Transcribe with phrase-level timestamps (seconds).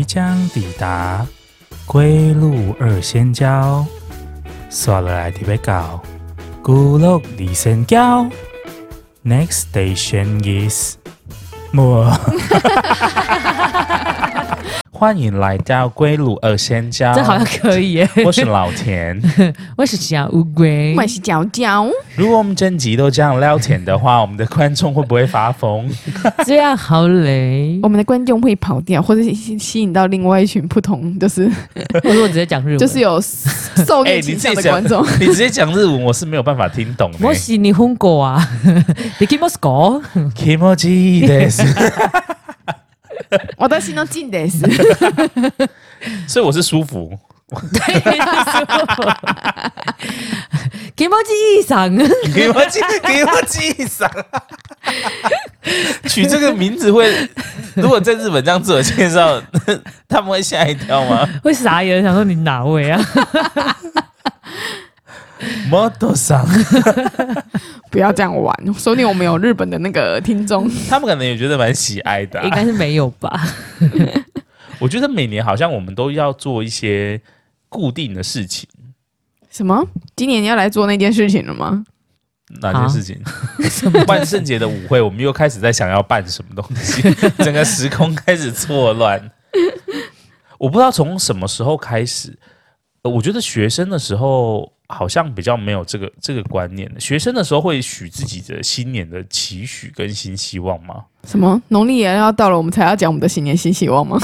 [0.00, 1.26] 即将抵达
[1.84, 3.84] 龟路二仙交，
[4.70, 6.02] 刷了来特别高，
[6.62, 8.26] 孤鹿二仙交。
[9.22, 10.96] Next station is
[11.70, 12.10] 莫。
[14.99, 18.09] 欢迎来到龟鹿二仙交，这好像可以耶。
[18.25, 19.21] 我是老田，
[19.75, 21.85] 我是小乌龟，我是娇娇。
[22.15, 25.85] 如果我们整集都这样聊天的话，我们的观众会不会发疯？
[26.45, 31.51] 这样好累，我们的观众会跑掉，或者吸吸引到另外一群不同，就是
[32.01, 33.19] 或者我直接讲日文，就是有
[33.85, 35.05] 受虐倾向的观众。
[35.19, 37.17] 你直接讲日文，我是没有办法听懂的。
[37.21, 38.47] 我是日本语啊，
[39.19, 40.01] 你闻ますか？
[40.33, 41.61] 気持ちいいです。
[43.57, 44.59] 我的心都静的是，
[46.27, 47.17] 所以我是舒服。
[47.71, 48.65] 对，舒
[48.95, 49.03] 服。
[50.95, 51.97] 気持ちいいさん，
[52.33, 54.25] 気持ち気持ちいいさん。
[56.07, 57.29] 取这个名字会，
[57.75, 59.41] 如果在日本这样自我介绍，
[60.07, 61.27] 他们会吓一跳吗？
[61.43, 62.99] 会傻眼，想说你哪位啊？
[65.68, 66.46] 摩托桑，
[67.90, 73.40] 不要这样玩，说不定我们有日本的那个听众， 他们可能也觉得蛮喜爱的、啊，应该是没有吧？
[74.78, 77.20] 我觉得每年好像我们都要做一些
[77.68, 78.68] 固定的事情。
[79.50, 79.86] 什么？
[80.16, 81.84] 今年你要来做那件事情了吗？
[82.60, 83.20] 哪件事情？
[84.08, 87.02] 万圣节的舞会，我们又开始在想要办什么东西，
[87.38, 89.30] 整个时空开始错乱。
[90.58, 92.38] 我不知道从什么时候开始，
[93.02, 94.72] 我觉得学生的时候。
[94.90, 96.90] 好像比较没有这个这个观念。
[96.98, 101.04] 学生的时候会许自己的新年的期许跟新希望吗？
[101.24, 101.60] 什么？
[101.68, 104.18] 农历年要到了，我们才要讲我们的新年新希望吗？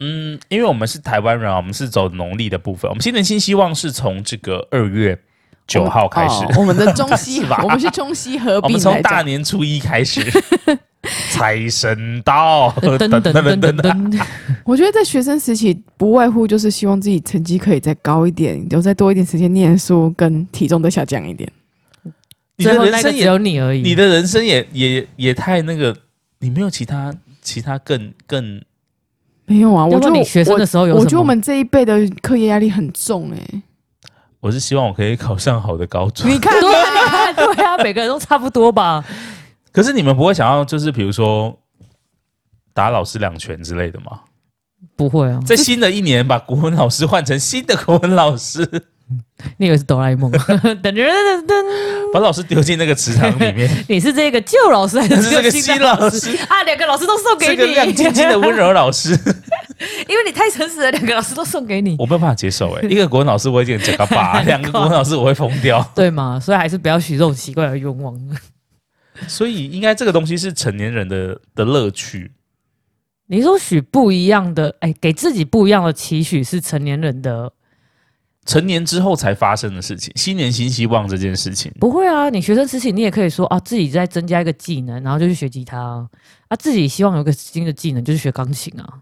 [0.00, 2.88] 嗯，因为我们是台湾人啊，我们是走农历的部分。
[2.88, 5.18] 我们新年新希望是从这个二月
[5.66, 6.42] 九号开始。
[6.44, 8.62] 我们，哦、我们的中西 吧，我们是中西合并。
[8.62, 10.20] 我们从大年初一开始。
[11.32, 14.26] 财神到，噔噔噔噔。
[14.64, 21.50] 我觉得在学生时期，不外乎就是希望自己成绩可以再高一点，留再多一点时间念书，跟体重都下降一点。
[22.56, 25.96] 你的人生也只有你而已，你的人生也也也太那个，
[26.40, 28.62] 你没有其他其他更更
[29.46, 29.86] 没有啊？
[29.86, 33.62] 我觉得你学生的时候有，我觉得我们这一辈的课业压力很重哎、欸。
[34.40, 36.30] 我是希望我可以考上好的高中。
[36.30, 39.02] 你看，对啊，对啊，每个人都差不多吧。
[39.72, 41.56] 可是你们不会想要，就是比如说
[42.72, 44.20] 打老师两拳之类的吗？
[44.96, 48.66] 不会啊，在新的一年把国文老师换成新的国文老师，
[49.58, 50.30] 你以为是哆啦 A 梦？
[50.32, 53.68] 噔噔噔噔，把老师丢进那个池塘里面。
[53.88, 56.62] 你是这个旧老师还是这个新老师啊？
[56.64, 59.10] 两个老师都送给你，这个亮晶晶的温柔老师，
[60.08, 62.88] 因为你太诚实了，两个老师都送给你，我没有办法接受哎、欸。
[62.88, 66.40] 一个国文老师我已经整个把，两个国文老师我会疯掉，对吗？
[66.40, 68.18] 所以还是不要许这种奇怪的愿望。
[69.28, 72.32] 所以，应该这个东西是成年人的的乐趣。
[73.26, 77.52] 你说许不一样的，哎，给自己不一样的期许是成年人的，
[78.44, 80.12] 成年之后才发生的事情。
[80.16, 82.28] 新年新希望这件事情，不会啊。
[82.28, 86.08] 你学生时期，你也可以说啊，自己再增加一个技能，然后就去学吉他啊。
[86.48, 89.00] 啊自己希望有个新的技能，就是学钢琴啊。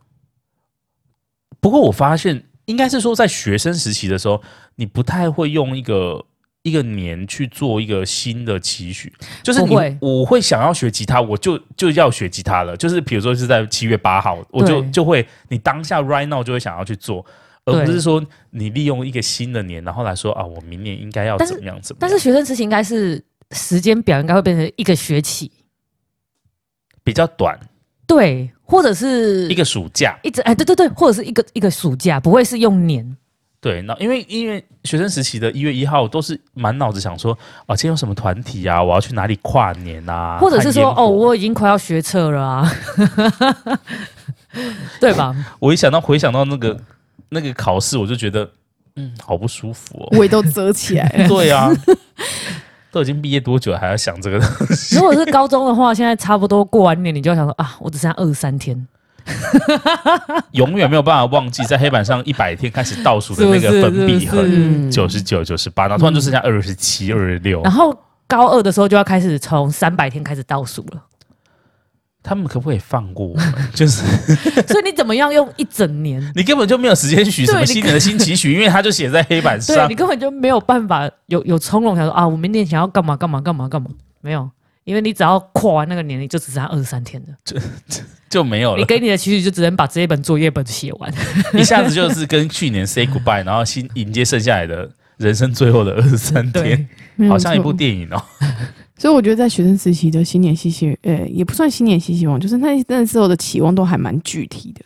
[1.61, 4.43] 不过我发现，应该是说在学生时期的时候，
[4.77, 6.27] 你不太会用一个。
[6.69, 9.13] 一个年去做一个新的期许，
[9.43, 12.77] 就是你会我会想要学吉他，我就就要学吉他了。
[12.77, 17.25] 就是比如说是在七月八号，我就就会你当下 right now 就会想要去做，
[17.65, 22.01] 而不是说你利用一个新的年，然后来说啊，我明年应该要怎么样怎么样。
[22.01, 25.51] 但是学生时期应该是时间表应该会变成一个学期，
[27.03, 27.59] 比较短，
[28.07, 33.17] 对，或者是一个暑假，一直哎，对对对，或者是一个一个暑假，不会是用年。
[33.61, 37.37] 对，那因为因为学生时期的一月一号都是满脑子想说，
[37.67, 38.81] 啊，今天有什么团体啊？
[38.81, 40.39] 我要去哪里跨年啊？
[40.41, 42.71] 或者是说，哦，我已经快要学测了啊，
[45.01, 45.35] 对吧？
[45.59, 46.81] 我一想到回想到那个
[47.31, 48.49] 那个考试，我就觉得，
[48.95, 51.27] 嗯，好不舒服哦，胃都折起来了。
[51.29, 51.69] 对啊，
[52.93, 54.95] 都已经毕业多久了，还要想这个东西？
[54.95, 58.87] 如果是高中的话，现在差不多过完年，你就要想说啊，我只剩下二十三天。
[60.53, 67.63] 永远没有办法忘记，在黑板上一百天开始倒数的那个粉笔痕，九十九、九十八，然后突然就剩下二十七、二十六。
[67.63, 67.97] 然后
[68.27, 71.03] 高二的时候就要开始从三百天开始倒数了。
[72.21, 73.55] 他们可不可以放过我们？
[73.73, 74.05] 就是，
[74.69, 76.21] 所以你怎么样用一整年？
[76.35, 79.75] 你根本就没有时间许什么新年的新期许，因为他就写在黑板上。
[79.77, 83.89] 对，你根本就没有办法有有从容想说啊，我明年想要干嘛干嘛干嘛干嘛？
[84.21, 84.51] 没有，
[84.89, 87.29] 因为你只要跨完那个年龄，就只剩下二十三天了。
[87.45, 87.59] 就
[88.31, 88.79] 就没有了。
[88.79, 91.13] 你给你的其实就只能把这一本作业本写完，
[91.53, 96.89] 一下子就是跟去年 say goodbye，然后新迎接剩下来的人生最后的二十三天，
[97.29, 98.23] 好像一部电影哦。
[98.97, 104.83] 所以我觉得在学生时期的新年新希，呃，也不算新年新希望，就是那那时候的期望都还蛮具体的。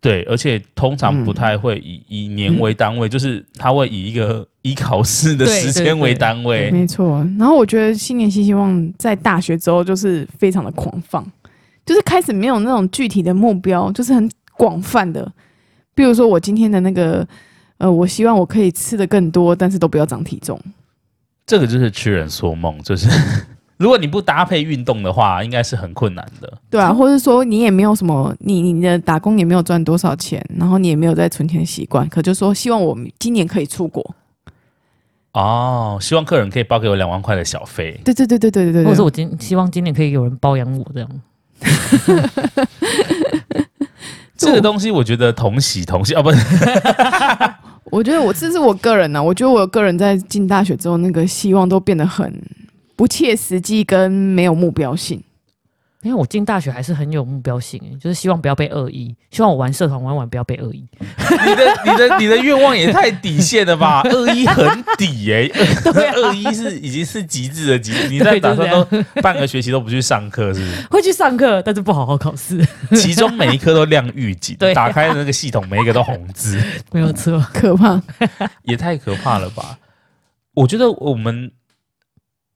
[0.00, 6.70] 对，而且通常不太会以、嗯、以年为单位，就是他会以一个以考试的时间为单位。
[6.70, 7.26] 没错。
[7.38, 11.26] 然后我觉得新年新希望在大学之后就是非常的狂放，
[11.84, 15.32] 就是开始没有那种具体的目标，就是很广泛的。
[15.94, 17.26] 比如说我今天的那个，
[17.78, 20.60] 呃，我希望我可以吃的更多，但是都不要长体重。
[21.46, 23.08] 这个就是痴人说梦，就是
[23.78, 26.52] 如果你不搭配运动的话，应该是很困难的。
[26.70, 34.14] 对啊，或者说你也没有什么，你你的打工也没有赚多少钱，然后你也没有在存钱习惯，可就说希望我今年可以出国。
[35.32, 38.00] 哦，希望客人可以包给我两万块的小费。
[38.04, 41.08] 对对对对对对对，或者我今希望今年可以有人包养我这样。
[44.36, 46.38] 这个东西我觉得同喜同喜啊，不是？
[47.92, 52.32] 我觉得我这是我个人呢、啊，我觉得我个人在进大学之后，那个希望都变得很
[52.96, 55.22] 不切实际，跟没有目标性。
[56.02, 60.86] 因为我进大学还是很有目标性，就是希望不要被恶意，希望我玩社团玩玩不要被恶意。
[61.00, 64.02] 你的、你的、你的愿望也太底线了吧？
[64.04, 64.64] 恶意很
[64.96, 65.48] 底哎、欸，
[65.92, 68.08] 对、啊，恶意是已经是极致的极致。
[68.08, 68.84] 你在打算都
[69.20, 70.86] 半个学期都不去上课，是不是？
[70.88, 72.64] 会去上课，但是不好好考试。
[72.94, 76.62] 其中每一科都亮预警，对、啊，打开的那个系统每一个都红字，
[76.92, 78.00] 没有错，可怕，
[78.62, 79.76] 也太可怕了吧？
[80.54, 81.50] 我觉得我们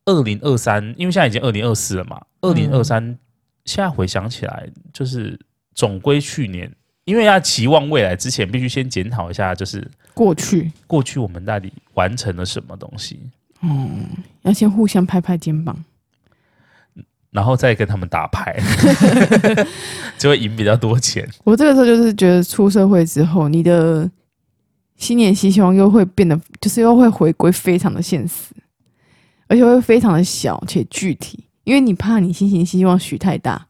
[0.05, 3.19] 二零二三，因为现在已经二零二四了嘛，二零二三。
[3.67, 5.38] 现在回想起来，就是
[5.75, 6.73] 总归去年，
[7.05, 13.20] 因为要期望未来之前，必须先检讨一下，就是过去过去我们到底完成了什么东西。
[13.61, 14.06] 嗯，
[14.43, 15.76] 要先互相拍拍肩膀，
[17.31, 18.58] 然后再跟他们打牌，
[20.19, 21.29] 就会赢比较多钱。
[21.44, 24.11] 我这个时候就是觉得出社会之后，你的
[24.97, 28.55] 新年新希望又会变得，就是又会回归非常的现实，
[29.50, 31.44] 而且会非常的小且具体。
[31.64, 33.67] 因为你怕你新年希望许太大，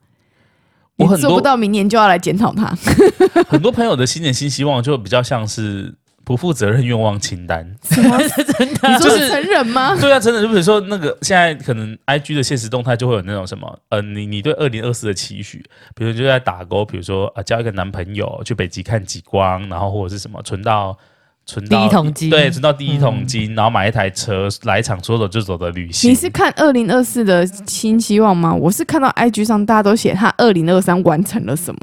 [0.97, 2.67] 我很做不到，明年就要来检讨它。
[3.49, 5.93] 很多朋友的新年新希望就比较像是
[6.25, 7.77] 不负责任愿望清单？
[7.91, 9.97] 你说是成人吗？
[10.01, 10.41] 对啊，真的。
[10.41, 15.63] 就比如说那个现在可能 I G 的现实动态就会有那种什么，呃，你你对二零二四的期许，
[15.95, 20.97] 比如就在打勾，比如说啊，交一个男朋友，去北极看极光，然后或者是什么存到。
[21.47, 26.11] 存到第一桶金，对，存到第一桶金，嗯、然后买一台车，来一场说走就走的旅行。
[26.11, 28.55] 你是看二零二四的新希望吗？
[28.55, 31.81] 我是看到 IG 上大家都写他二零二三完成了什么。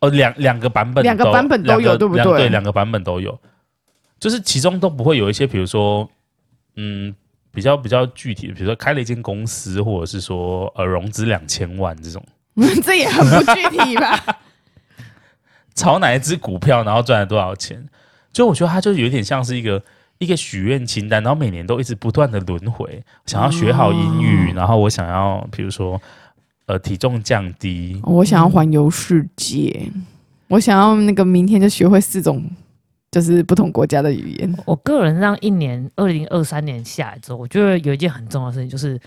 [0.00, 2.24] 哦，两两个版本，两个版本都有，对不对？
[2.24, 3.38] 对，两个版本都有，
[4.20, 6.06] 就是其中都不会有一些，比如说，
[6.76, 7.14] 嗯，
[7.50, 12.22] 比较比较具体的，比如说开了一间公司，或者是说呃融资两千万这种，
[12.84, 14.22] 这也很不具体吧？
[15.74, 17.86] 炒哪一只股票，然后赚了多少钱？
[18.36, 19.82] 所以我觉得他就有点像是一个
[20.18, 25.98] 一个许愿清单，然后每年都一直不断的轮回，想要学好英语，哦、然后我想要比如说
[26.66, 30.04] 呃体重降低，我想要环游世界，嗯、
[30.48, 32.44] 我想要那个明天就学会四种
[33.10, 34.54] 就是不同国家的语言。
[34.66, 39.00] 我个人让一年二零二三年下来之后，我觉得有一件很重要的事情，就是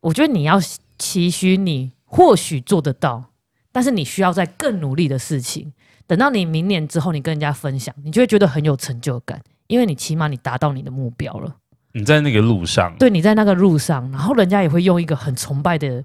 [0.00, 0.60] 我觉得你要
[0.98, 3.24] 期许你或许做得到，
[3.72, 5.72] 但是你需要在更努力的事情。
[6.06, 11.54] 等到你明年之后，你跟人家分享，你就会觉得很有成就感，因为你起码你达到你的目标了。
[11.92, 16.04] 你在那个路上，对，你在那个路上，然后人家也会用一个很崇拜的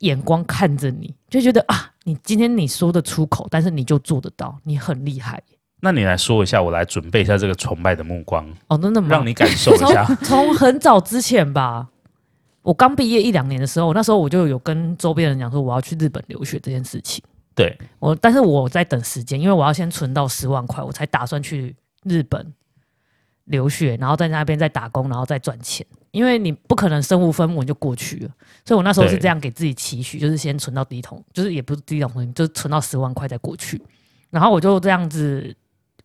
[0.00, 5.42] 眼光看着你，就觉得啊，你今天你说的出口，但是你就做得到，你很厉害。
[5.80, 9.08] 那你来说一下，我来准备一下这个崇拜的目光哦，真的吗？
[9.14, 10.04] 让你感受一下。
[10.24, 11.86] 从很早之前吧，
[12.62, 17.22] 我刚毕业一两年的时候，那时候我就有跟周边人讲说，我要去日本留学这件事情。
[17.58, 21.74] 对我，但是我在等时间，因为我要先存到十万块，我才打算去
[22.04, 22.54] 日本
[23.46, 25.84] 留学，然后在那边再打工，然后再赚钱。
[26.12, 28.30] 因为你不可能身无分文就过去了，
[28.64, 33.82] 所以我那时候是这样给自己期许，就是先存到第一桶，就是也不是第一桶，就是存到十万块再过去。
[34.30, 35.54] 然后我就这样子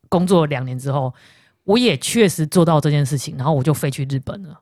[0.09, 1.13] 工作两年之后，
[1.63, 4.59] 我也确实做到这件事情，然后我就飞去日本了。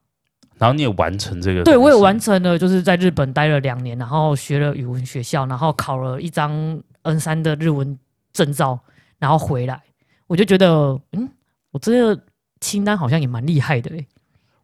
[0.62, 1.63] 然后你也完成这个？
[1.63, 7.98] 对，我也完成了，就是在日本待了两年，然后学了语文学校，然后考了一张 N 三的日文
[8.32, 8.80] 证照，
[9.18, 9.82] 然后回来，
[10.27, 11.27] 我就觉得，嗯，
[11.72, 12.24] 我这个
[12.60, 14.06] 清单好像也蛮厉害的诶。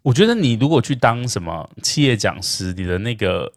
[0.03, 3.51] 我觉得你如果去当什么企业讲师，你的那个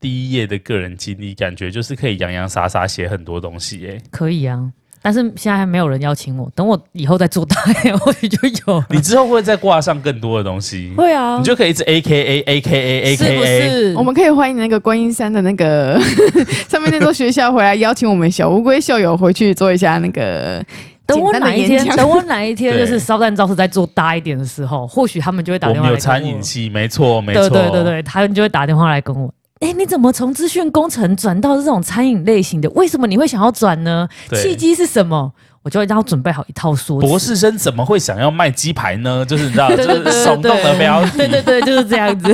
[0.00, 4.02] 第一页的个人经历，感觉就是可以洋洋洒洒写很多东西诶。
[4.10, 4.72] 可以啊。
[5.06, 8.36] 但是现在还没有人邀请我，等我以后再做大一点，或许就
[8.66, 8.82] 有。
[8.90, 10.92] 你之后会再挂上更多的东西？
[10.96, 13.36] 会啊，你就可以一直 A K A A K A A K A。
[13.36, 13.94] 是不是？
[13.96, 15.96] 我们可以欢迎那个观音山的那个
[16.68, 20.60] 上面那座学校回来邀请我们小乌龟校友回去做一下那个。
[21.06, 25.90] 等我哪一天，等我哪一天就是烧蛋招式再做大一点的时候，或许他们就会打电话来。
[25.90, 27.48] 我们有餐饮系，没错没错。
[27.48, 29.32] 对对对对，他们就会打电话来跟我。
[29.60, 32.68] 哎，你怎么从资讯工程转到这种餐饮类型的？
[32.70, 34.08] 为什么你会想要转呢？
[34.32, 35.32] 契机是什么？
[35.62, 37.08] 我就会让他准备好一套说辞。
[37.08, 39.24] 博士生怎么会想要卖鸡排呢？
[39.26, 41.18] 就是你知道，就是耸动的标题。
[41.18, 42.32] 对对对，就是这样子。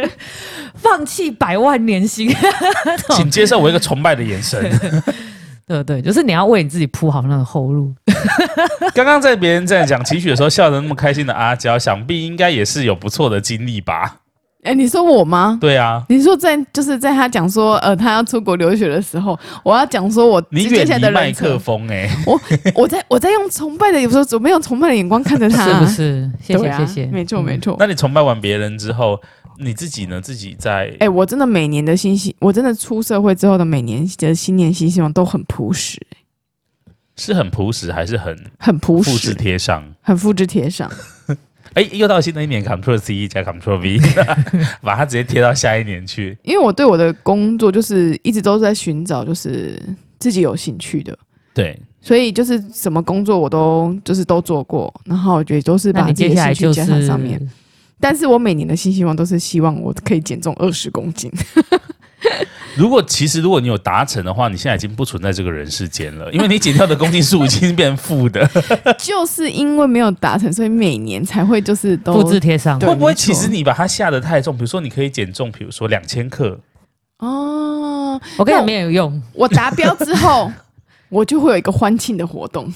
[0.76, 2.34] 放弃百万年薪，
[3.10, 4.60] 请接受我一个崇拜的眼神。
[5.66, 7.92] 对对，就是你要为你自己铺好那个后路。
[8.94, 14.16] 刚刚在别人在讲期许的时候，笑得那么开心的阿娇，想必应该也是有不错的经历吧。
[14.64, 15.58] 哎，你说我吗？
[15.60, 22.40] 对啊，你说在就是在他讲说呃他要出国留学的时候，我要讲说我你远离麦克风哎、欸，我
[22.74, 26.30] 我在我在用崇拜的有时候准备用崇拜的眼光看着他，是不是？
[26.42, 27.76] 谢谢、啊、谢谢，没错没错、嗯。
[27.78, 29.20] 那你崇拜完别人之后，
[29.58, 30.18] 你自己呢？
[30.20, 36.00] 自己在哎，我真的每年的新希，我真的出社会之后的每年的新年新希望都很朴实，
[37.16, 39.10] 是很朴实还是很很朴实？
[39.10, 40.90] 复制贴上，很复制贴上。
[41.74, 43.98] 哎，又到新的一年，Ctrl C 加 Ctrl V，
[44.80, 46.38] 把它直接贴到下一年去。
[46.42, 49.80] 因为我对我的工作就是一直都是在寻找，就是
[50.18, 51.16] 自己有兴趣的。
[51.52, 57.40] 对，所以就是什么工作我都就是都做过，然后我觉得都是把自己的兴趣加上上面。
[58.00, 61.30] 但是我每年的新希望都是希望我可以减重二十公斤。
[62.76, 68.48] 如果其实如果你有达成的话，你现在已经不存在这个人世间了，因为你减掉的公斤数已经变负的。
[68.98, 72.78] 就是因为没有达成，所以每年才会就是都复制贴上。
[72.80, 74.54] 会不会其实你把它下得太重？
[74.56, 76.58] 比如说你可以减重，比如说两千克。
[77.18, 79.22] 哦，我跟你没有用。
[79.32, 80.50] 我达标之后，
[81.08, 82.72] 我就会有一个欢庆的活动。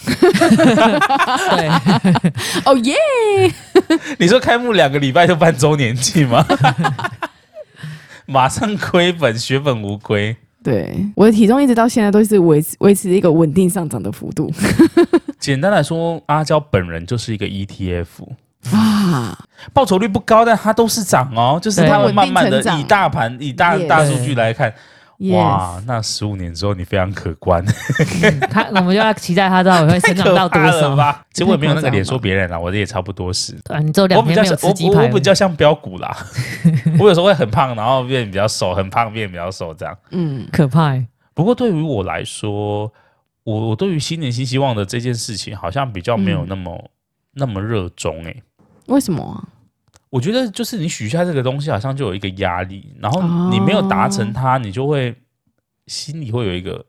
[1.56, 1.68] 对，
[2.64, 2.94] 哦耶！
[4.18, 6.46] 你说开幕两个礼拜就办周年庆吗？
[8.30, 10.36] 马上亏本，血本无归。
[10.62, 14.52] 对，我的体重一直到现在都是维持维持一个稳定上涨的幅度。
[15.40, 18.06] 简单来说，阿娇本人就是一个 ETF
[18.76, 19.38] 啊，
[19.72, 24.70] 报酬率不高，但它都是涨哦，就是它会慢慢的以大盘以大大数据来看。
[25.32, 27.64] 哇，那十五年之后你非常可观。
[28.50, 31.24] 他，我们就要期待他到底会成长到多少吧？
[31.32, 33.52] 其实我也没有那个脸说别人啦，我这也差不多是。
[33.64, 35.00] 对，你做两天没有吃鸡排。
[35.00, 36.16] 我我比较像标股啦，
[37.00, 39.96] 我有时候会很胖，然后变比较瘦，很胖变比较瘦，这样。
[40.10, 40.96] 嗯，可怕。
[41.34, 42.92] 不过对于我来说，
[43.42, 46.90] 我我对于新年新希望的这件事情，好像比较没有那么
[47.34, 48.42] 那么热衷诶。
[48.86, 49.42] 为什么啊？
[50.10, 55.14] 我觉得就是你许下这个东西，好像就有一个压力，然后你没有达成它，你就会
[55.86, 56.84] 心里会有一个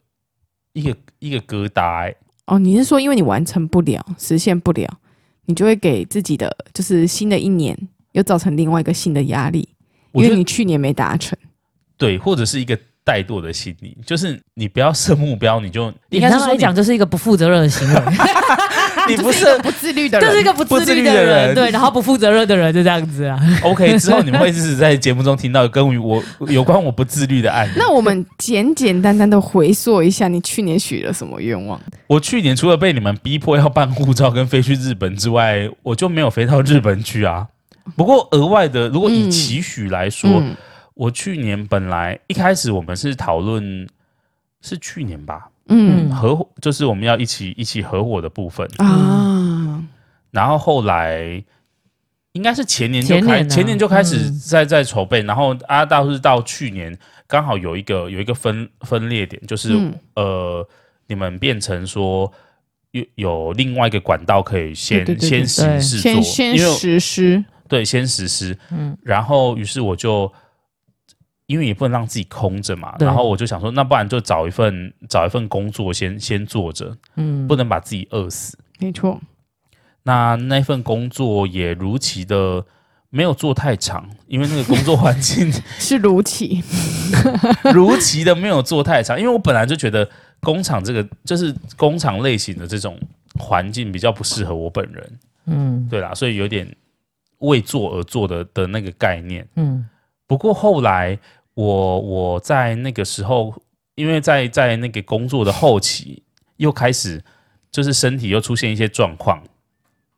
[0.73, 2.15] 一个一个疙瘩、欸。
[2.45, 4.87] 哦，你是说因为你完成不了、实现不了，
[5.45, 7.77] 你就会给自己的就是新的一年
[8.13, 9.67] 又造成另外一个新的压力，
[10.13, 11.37] 因为你去年没达成。
[11.97, 17.95] 对，或者是一个怠惰的心理，就是你不要设目标，你就应该是来讲就是一个不负责任的行为。
[19.09, 23.39] 你不是不自律的人，就是一个不自律的人，对，然后不负责任的人，就这样子啊。
[23.63, 27.71] OK，之后你们会 一直在节目中听到跟我有关我不自律的案例。
[27.77, 31.79] 那我们简简单单的回溯一下，你去年许了什么愿望？
[32.07, 37.47] 我去年除了被你们逼迫要办护照跟飞去日本之外，我就没有飞到日本去啊。
[37.95, 40.55] 不过额外的，如果以期许来说，嗯嗯、
[40.93, 43.87] 我去年本来一开始我们是讨论
[44.61, 45.47] 是去年吧。
[45.69, 49.83] 嗯，合伙就是我们要一起一起合伙的部分啊。
[50.31, 51.43] 然后后来
[52.33, 56.97] 应该是前年就开前年，啊、前年就开始在在筹备，嗯、然后啊，倒是到去年
[57.27, 60.67] 刚好有一个有一个分分裂点，就是、嗯、呃，
[61.07, 62.31] 你们变成说
[62.91, 68.57] 有有另外一个管道可以先对对对对先行试做，先先实施，对，先实施。
[68.71, 70.31] 嗯，然后于是我就。
[71.49, 78.55] 因为也不能让自己空着嘛，然后我就想说，那不然就找一份找一份工作先先做着，嗯，不能把自己饿死。
[78.77, 79.19] 没错。
[80.03, 82.63] 那那份工作也如期的
[83.09, 86.63] 没有做太长，因为那个工作环境 是如期，
[87.73, 90.07] 如期的没有做太长，因为我本来就觉得
[90.41, 92.95] 工厂这个就是工厂类型的这种
[93.39, 96.71] 环境比较不适合我本人，嗯，对啦，所以有点
[97.39, 99.89] 为做而做的的那个概念，嗯，
[100.27, 101.17] 不过后来。
[101.59, 103.53] 我我在那个时候，
[103.95, 106.23] 因为在在那个工作的后期，
[106.55, 107.21] 又开始
[107.69, 109.43] 就是身体又出现一些状况，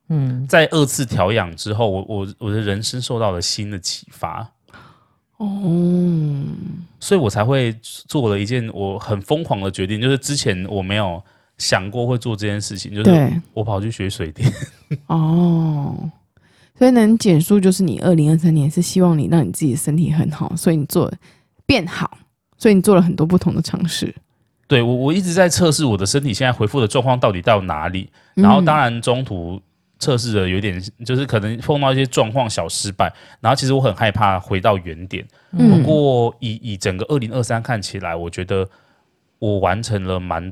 [0.09, 4.47] 嗯，在二次调养之后，我我我的人生受到了新的启发，
[5.37, 6.43] 哦，
[6.99, 11.19] 所以我才会做了一件我很疯狂的决定，就是之前我没有
[11.57, 14.47] 想过会做这件事情，就是我跑去学水电，
[15.07, 16.11] 哦。
[16.81, 21.13] 所以能减速，就是你二零二三年是希望你让你自己的身体很好，所以你做
[21.63, 22.17] 变好，
[22.57, 24.11] 所以你做了很多不同的尝试。
[24.67, 29.61] 对，我我一直在测试我的身体现在恢复的状况到底到哪里，然后当然中途
[29.99, 35.23] 测试的有点，就是可能碰到一些状况小失败，然后其实我很害怕回到原点。
[35.51, 38.67] 不过以以整个二零二三看起来，我觉得
[39.37, 40.51] 我完成了蛮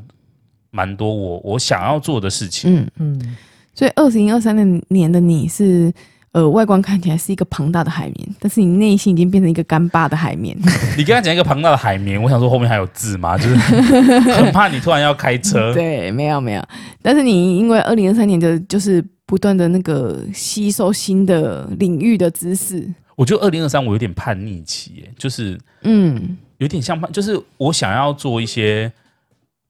[0.69, 2.75] 蛮多我我想要做的事情。
[2.75, 3.37] 嗯嗯，
[3.73, 5.91] 所以二零二三年的你是。
[6.31, 10.55] 呃，外观看起来是一个庞大的海绵，但是你内心已经变成一个干巴的海绵。
[10.95, 13.35] 你刚才讲一个庞大的海绵，我想说后面还有字吗？
[13.39, 15.73] 就是很怕你突然要开车。
[15.75, 16.63] 对，没有没有。
[17.01, 22.87] 但是你因为二零二三年的就是不断的那个吸收新的领域的知识。
[23.15, 28.91] 我觉得二零二三我有点叛逆期耶，就是嗯，有点像叛，就是我想要做一些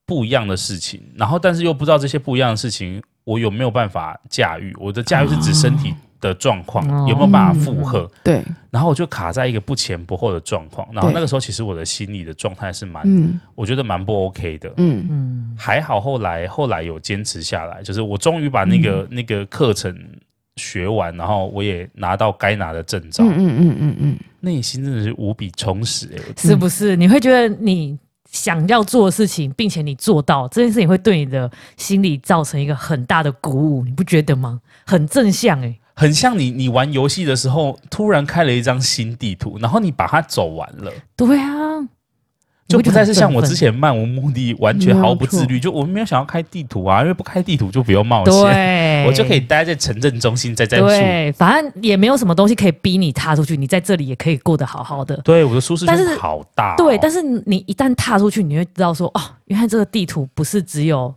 [0.05, 4.75] 不一样的事情，然后但是又不知道这些不一样的事情我有没有办法驾驭。
[4.77, 5.93] 我的驾驭是指身体。
[6.19, 8.09] 的状况有没有办法负荷？
[8.23, 10.87] 对，然后我就卡在一个不前不后的状况。
[10.91, 14.71] 然后那个时候，其实我的心理的状态是蛮，我觉得蛮不 OK 的。
[14.77, 19.95] 嗯嗯，还好后来后来有坚持下来，就是我终于把那个那个课程
[20.57, 23.23] 学完，然后我也拿到该拿的证照。
[23.23, 26.95] 嗯嗯嗯嗯嗯，内心真的是无比充实哎，是不是？
[26.95, 27.97] 你会觉得你
[28.29, 34.59] 想要做的事情，并且你做到这件事情，会对你的心理造成一个很大的鼓舞，你不觉得吗？
[34.85, 35.78] 很正向哎。
[35.99, 40.89] 很像你，你玩游戏的时候突然开了一张新地图，然后你把它走完了。
[41.17, 41.51] 对啊，
[42.69, 45.59] 就不再是像我之前漫无目的、完全毫不自律。
[45.59, 55.17] 就我们没有想要开地图啊，因为不开地图就不用冒险， 我就可以待在城镇中心，在在对，反正也没有什么东西可以逼你踏出去，你在这里也可以过得好好的。
[55.17, 56.77] 对，我的舒适圈好大哦。
[56.77, 61.13] 对，但是你一旦踏出去，你会知道说，哦，原来这个地图不是只有。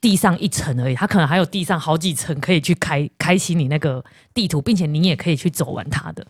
[0.00, 4.02] 地上一层而已，它可能还有地上好几层可以去开开启你那个
[4.32, 6.26] 地图，并且你也可以去走完它的。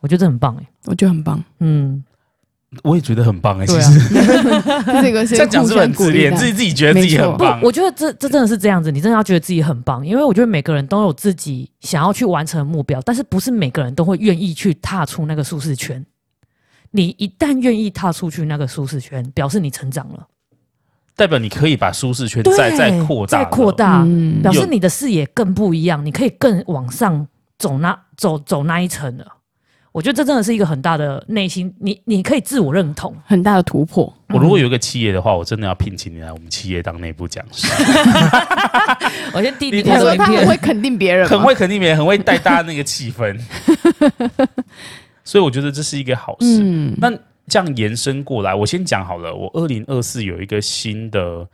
[0.00, 1.42] 我觉得这很棒哎，我觉得很棒。
[1.60, 2.04] 嗯，
[2.82, 3.66] 我也觉得很棒哎。
[3.66, 3.98] 其实
[5.02, 6.34] 这个是在讲是很自恋？
[6.36, 7.60] 自己自己觉得自己很棒。
[7.62, 16.04] 我觉得这这真的是这样子，你真的要觉得自己很棒，因为我觉得每个人都有自己想要去完成的目标，但是不是每个人都会愿意去踏出那个舒适圈。
[16.90, 20.26] 你一旦愿意踏出去那个舒适圈，表示你成长了。
[21.16, 29.24] 代表你可以把舒适圈再再扩大，再扩大，嗯、表示你的视野更不一样，你可以更往上走那走走那一层了。
[29.92, 34.12] 我觉得这真的是一个很大的内心，你你可以自我认同，很大的突破。
[34.30, 37.68] 我如果有一个企业的话，我真的要聘请你来我们企业当内部讲师。
[39.32, 43.38] 我先弟弟他说他很会肯定别人，很会肯定别人，很会带大家那个气氛。
[45.22, 46.58] 所以我觉得这是一个好事。
[46.60, 47.12] 嗯、那。
[47.46, 49.34] 这样延伸过来，我先讲好了。
[49.34, 51.46] 我二零二四有一个新的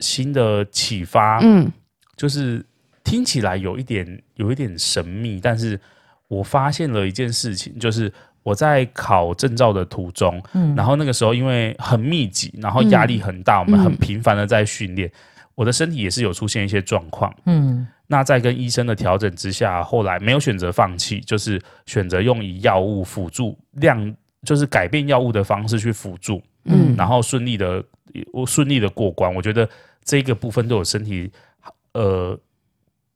[0.00, 1.72] 新的启发，嗯，
[2.16, 2.64] 就是
[3.02, 5.80] 听起来有一点有一点神秘，但是
[6.28, 15.10] 我发现了一件事情，就是我在考证照的途中，嗯，然后那个时候因为很密集，然后压力很大，嗯，我们很频繁的在训练，
[15.54, 24.14] 我的身体也是有出现一些状况，嗯，那在跟医生的调整之下，后来没有选择放弃，就是选择用以药物辅助量。
[24.44, 27.82] 就是改变药物的方式去辅助，嗯，然后顺利的，
[28.32, 29.34] 我顺利的过关。
[29.34, 29.68] 我觉得
[30.04, 31.30] 这个部分对我身体，
[31.92, 32.38] 呃，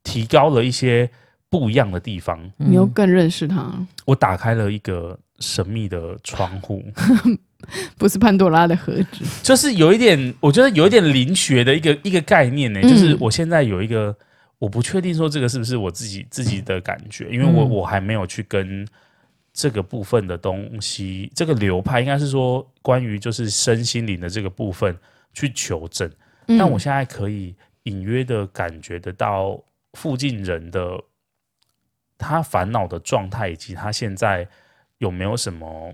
[0.03, 1.09] 提高了一些
[1.51, 2.39] 不一样的地方。
[2.57, 3.73] 你又更认识他。
[4.07, 6.83] 我打开了一个神秘的窗户，
[7.99, 12.81] 不是潘多拉的盒子，就是有一点，我觉得有一点灵学的一个一个概念呢。
[12.83, 14.17] 就是我现在有一个，
[14.59, 18.87] 我不确定说这个是不是我自己自己的感觉，因为我我还没有去跟。
[19.59, 24.97] 这个部分的东西，这个流派应该是说关于就是身心灵的这个部分
[25.35, 26.09] 去求证。
[26.47, 29.61] 嗯、但我现在可以隐约的感觉得到
[29.95, 30.97] 附近人的
[32.17, 34.47] 他烦恼的状态，以及他现在
[34.99, 35.93] 有没有什么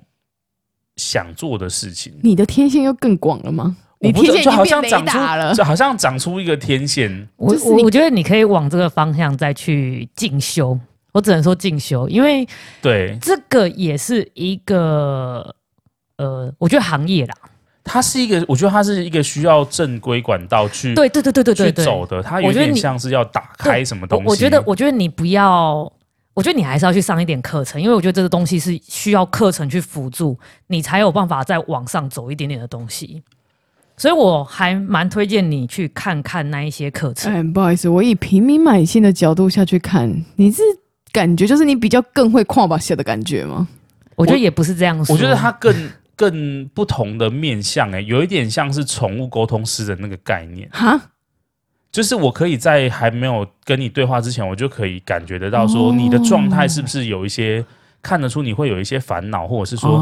[0.97, 2.13] 想做的事情。
[2.23, 3.79] 你的天线又更广了吗？
[4.01, 7.27] 你天线就好像长出了，就好像长出一个天线。
[7.37, 10.79] 我我觉得你可以往这个方向再去进修。
[11.15, 12.47] 我只能说进修，因为
[12.83, 15.55] 对这个也是一个
[16.19, 17.35] 呃，我觉得行业啦，
[17.85, 24.29] 它是一个，我觉得它是一个需要正规管道去对对对对对对对走的，它有点像是要打开什么东西。
[24.29, 25.91] 我觉得，我觉得你不要，
[26.35, 33.23] 我觉得你还是要去上一点课程，因为我觉得这个东西是需要课程去辅助你才有办法再往上走一点点的东西，
[33.97, 37.33] 所以我还蛮推荐你去看看那一些课程。
[37.33, 40.61] 哎，不好意思，我以平民百姓的角度下去看，你是。
[41.15, 43.69] 感觉就是你比较更会跨把写的感觉吗？
[44.17, 45.15] 我觉得也不是这样说。
[45.15, 45.73] 我觉得他更
[46.17, 50.69] 更不同的面向，欸，哎，有一点像是宠物沟通师的那个概念。
[50.73, 51.01] 哈，
[51.93, 57.65] 就是我可以在还没有跟你对话之前，我就可以感觉得到说你的状态是不是有一些
[58.03, 59.99] 看得出你会有一些烦恼，或者是说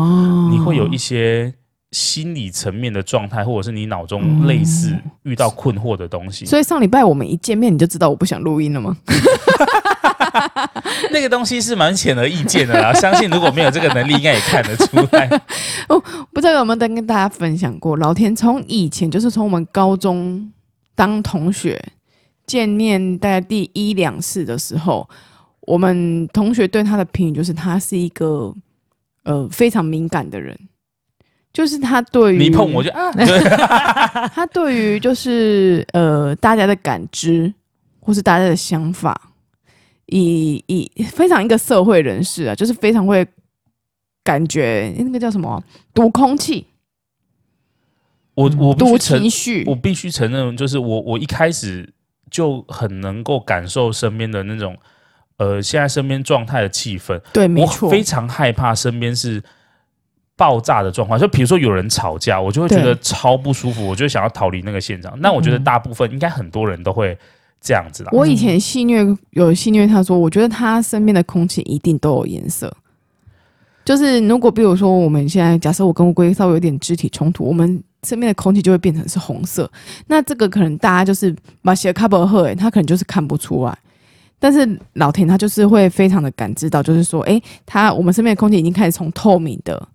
[0.51, 1.53] 你会有一些
[1.90, 6.46] 心理层面的状态，或者是你脑中类似遇到困惑的东西。
[6.46, 8.96] 所以上礼拜我们一见面，你就知道我不想录音了吗？
[11.11, 15.29] 那个东西是蛮显而易见的啦， 相信如果没有这个能力，应该也看得出来。
[15.88, 20.53] 哦，不知道有没有跟跟大家分享过，老田从以前就是从我们高中
[20.95, 21.83] 当同学
[22.47, 25.09] 见面，大概第一两次的时候，
[25.62, 28.55] 我们同学对他的评语就是他是一个
[29.25, 30.59] 呃非常敏感的人。
[31.53, 33.12] 就是他对于你碰我就啊，
[34.35, 37.53] 他对于就是呃大家的感知
[38.01, 39.21] 或是大家的想法，
[40.07, 43.27] 以以非常一个社会人士啊，就是非常会
[44.25, 45.62] 感觉那个叫什么
[45.95, 46.67] 读空气，
[48.35, 51.93] 我我读情绪，我必须承认，就是我我一开始
[52.31, 54.77] 就很能够感受身边的那种
[55.38, 59.43] 呃现在身边状态的气氛，对，没错，我非常害怕身边是。
[60.35, 65.12] 爆炸的状况，就比如说有人吵架，我就会觉得超不舒服，我就想要逃离那个现场。
[65.21, 67.17] 那我觉得大部分应该很多人都会
[67.62, 68.11] 这样子啦。
[68.12, 72.75] 我以前戏虐有戏虐他说，我觉得他身边的空气一定都有颜色。
[73.85, 79.70] 就是如果比如说我们现在假设我跟乌龟稍微有点肢体冲突，我们身边的空气就会变成是红色。
[80.07, 83.79] 那这个可能大家就是把写 cover 喝，他可能就是看不出来。
[84.38, 89.88] 但是老田他就是会非常的感知到，就是说，哎、欸，他我们身边的空气已经开始从透明的。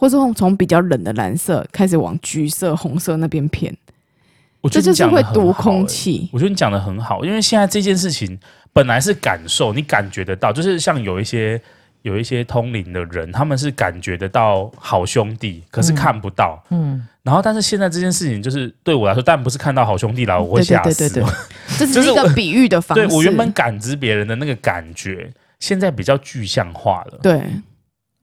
[0.00, 3.76] 或是从比较冷的蓝色开始往橘色、红色那边偏，
[4.60, 6.28] 我觉得这就是会读空气。
[6.32, 8.38] 我觉得你讲的很好，因为现在这件事情
[8.72, 11.60] 本来是感受，你感觉得到，就是像有一些
[12.02, 16.62] 有一些通灵的人，他们是感觉得到好兄弟，可是看不到。
[16.70, 20.98] 嗯，嗯然后但是现在这件事情，就是对我来说，但不是看到好兄弟来，我会吓死。
[20.98, 23.06] 对对对对对，这 是一个比喻的方式。
[23.06, 27.18] 对，我原本感知别人的那个感觉，现在比较具象化了。
[27.22, 27.42] 对，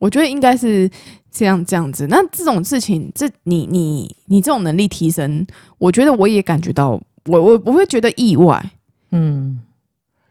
[0.05, 0.89] 我觉得应该是。
[1.37, 5.45] 这样这样子，那这种事情，这你你你这种能力提升，
[5.77, 6.91] 我觉得我也感觉到，
[7.25, 8.71] 我我不会觉得意外，
[9.11, 9.59] 嗯，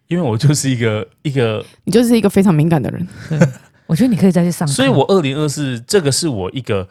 [0.08, 3.06] 因为我就是一个一个，你就是一个非常敏感的人，
[3.86, 4.66] 我觉得你可以再去上。
[4.76, 6.88] 所以我二零二四这个是我一个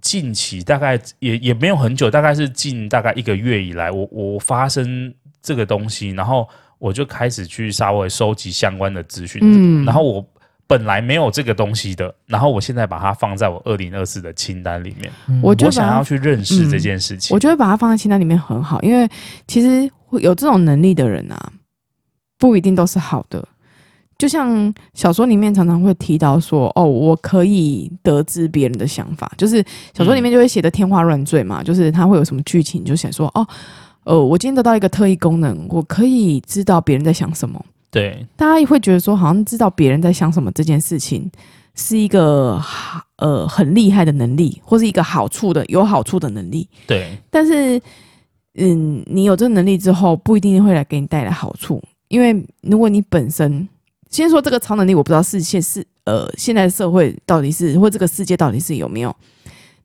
[0.00, 5.12] 近期大概也也没有很久，大概是近大概一个月以来，我我发生
[5.42, 10.26] 这个东西，然后我就开始去稍微收集相关的资讯，嗯，然后我。
[10.70, 15.10] 本来没有这个东西的，然后我现在把它放在我二零二四的清单里面。
[15.26, 17.34] 嗯、我想要去认识这件事情。
[17.34, 19.08] 嗯、我觉得把它放在清单里面很好，因为
[19.48, 21.52] 其实有这种能力的人啊，
[22.38, 23.44] 不一定都是好的。
[24.16, 33.44] 就像小说里面常常会提到说：“哦，我可以得知别人的想法。”就是小说里面就会写的天花乱坠嘛，嗯、就是他会有什么剧情，就想说：“哦，
[34.04, 41.28] 呃，我今天得到一个特异功能，我可以知道别人在想什么。”对，大家也会觉得说，好像知道别人在想什么这件事情，
[41.74, 42.62] 是一个
[43.16, 46.68] 呃很厉害的能力，或是一个好处的有好处的能力。
[46.86, 47.82] 对，但是
[48.54, 53.68] 嗯，你有这个能力之后，不一定会来给你带来好处，因为如果你本身
[54.08, 59.12] 先说这个超能力，我不知道是现是呃现在的社会到底是或这个世界到底是有没有，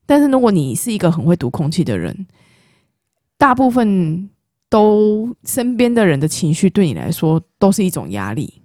[0.05, 2.27] 但是如果你是一个很会读空气的人，
[3.35, 4.29] 大部分。
[4.75, 8.61] 都身边的人的情绪对你来说都是一种压力。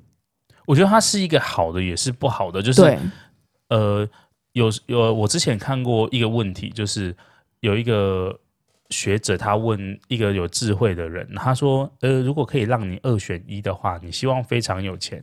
[0.66, 2.61] 我觉得它是一个好的，也是不好的。
[2.61, 2.99] 就是，
[3.68, 4.09] 呃，
[4.55, 7.16] 有有我之前看过一个问题，就是
[7.61, 8.37] 有一个
[8.88, 15.23] 学者他问一个有智慧的人，他说：“呃，如果可以让你二选一的话，你希望非常有钱，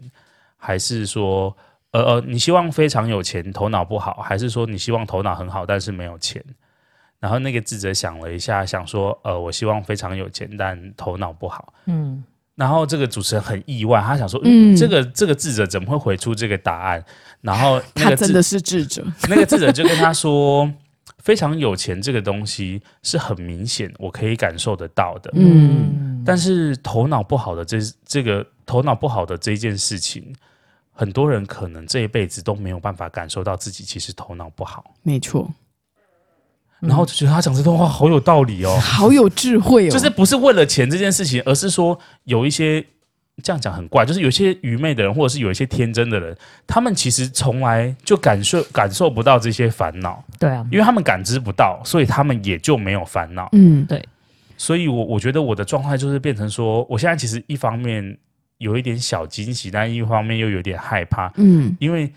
[0.56, 1.54] 还是说，
[1.91, 6.41] 呃呃，你希望非常有钱，头脑不好，还是说你希望头脑很好，但是没有钱？”
[7.19, 12.23] 然后那个智者想了一下，想说：“呃，我希望非常有钱，但头脑不好。”嗯。
[12.56, 17.03] 然后这个主持人很意外，他想说：“嗯，这个这个智者怎么会回出这个答案？”
[17.41, 19.06] 然后那个他真的是智者。
[19.30, 20.67] 那个智者就跟他说
[21.23, 25.32] ：“非常有钱这个东西是很明显，我可以感受得到的。
[25.36, 30.36] 嗯，但是头脑不好的这这个头脑不好的这件事情，
[30.91, 35.47] 很多人可能这一辈子都没有办法感受到自己其实头脑不好。”没错。
[36.80, 39.92] 然后就觉得他讲这段话好有道理哦， 好有智慧哦。
[39.92, 42.86] 就是不是为了钱这件事情，而是说有一些
[43.42, 46.38] 这样讲很怪，就是有些愚昧的人，或者是有一些天真的人，
[46.68, 50.24] 他们其实从来就感受感受不到这些烦恼。
[50.38, 53.50] 对啊，因为他们感知不到，所以他们也就没有烦恼。
[53.54, 54.04] 嗯，对。
[54.58, 58.18] 所以我我觉得我的状态就是变成说，我现在其实一方面
[58.58, 61.32] 有一点小惊喜，但一方面又有点害怕。
[61.38, 62.12] 嗯，因为。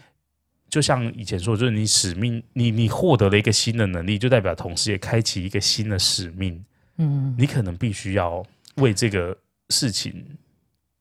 [0.70, 6.64] 就像以前说，就是你使命，你你获得了一个新的能力，就代表同时也开启一个新的使命。
[6.98, 8.42] 嗯，你可能必须要
[8.76, 9.36] 为这个
[9.70, 10.24] 事情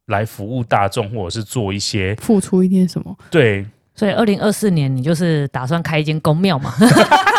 [0.07, 3.17] 来服务大众，或者是做一些付出一点什么。
[3.29, 6.73] 对，所以二零二四年你就是打算开一间公庙嘛？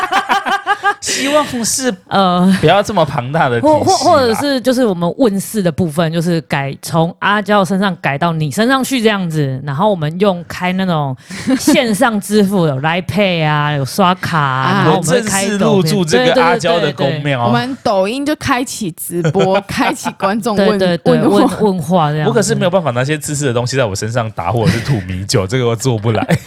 [1.00, 11.16] 希望是呃不要这么庞大的，或或或者是就是我们问世的部分，就是改从阿娇身上改到你身上去这样子，然后我们用开那种
[11.58, 22.28] 线上支付有 Line Pay 啊，有刷卡，啊，然后我们会开入驻这个阿娇的宫庙，我们抖音就开启直播，开启观众 问对对对问问话这样。
[22.28, 26.26] 我可是没有办法拿些自私的东西在我身上打，或者是吐米酒，这个我做不来。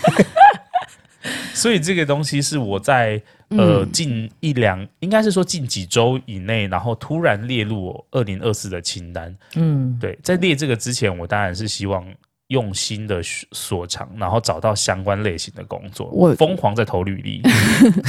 [1.54, 3.22] 所以这个东西是我在
[3.58, 9.36] 呃近一两，应该是说近几周以内，然后突然列入我二零二四的清单。
[9.56, 12.06] 嗯，对，在列这个之前，我当然是希望
[12.48, 16.08] 用心的所长，然后找到相关类型的工作。
[16.12, 17.42] 我疯狂在投履历，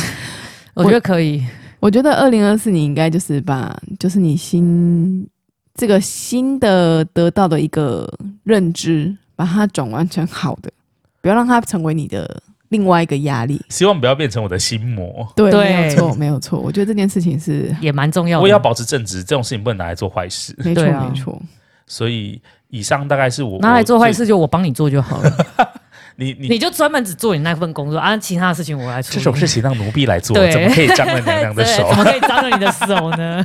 [0.75, 1.45] 我觉得可以。
[1.81, 5.27] 我觉得二零二四你应该就是把，就是你新
[5.75, 8.11] 这个新的得到的一个
[8.43, 10.73] 认知，把它转换成好的，
[11.21, 12.43] 不要让它成为你的。
[12.71, 15.27] 另外一个压力，希望不要变成我的心魔。
[15.37, 16.59] 对，没有错，没有错。
[16.59, 18.43] 我觉得这件事情是也蛮重要的。
[18.43, 20.55] 我也要保持正直，这种事情不能拿来做坏事。
[20.59, 21.41] 没错，没错。
[21.87, 25.33] 所以以上大概是我拿来做坏事，就我帮你做就好了。
[26.17, 29.13] 你你你就专门只做你那份工作，啊，其他的事情我来做。
[29.15, 31.89] 这种事情让奴婢来做，怎么可以脏了娘娘的 手？
[31.91, 33.45] 怎么可以脏了你的手呢？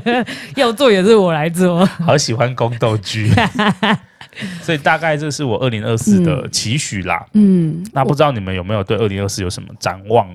[0.54, 1.84] 要做也是我来做。
[1.86, 3.32] 好喜欢宫斗剧。
[4.62, 7.26] 所以大概这是我二零二四的期许啦。
[7.34, 10.28] 嗯，那不知道你们有没有对二零二四有什么展望？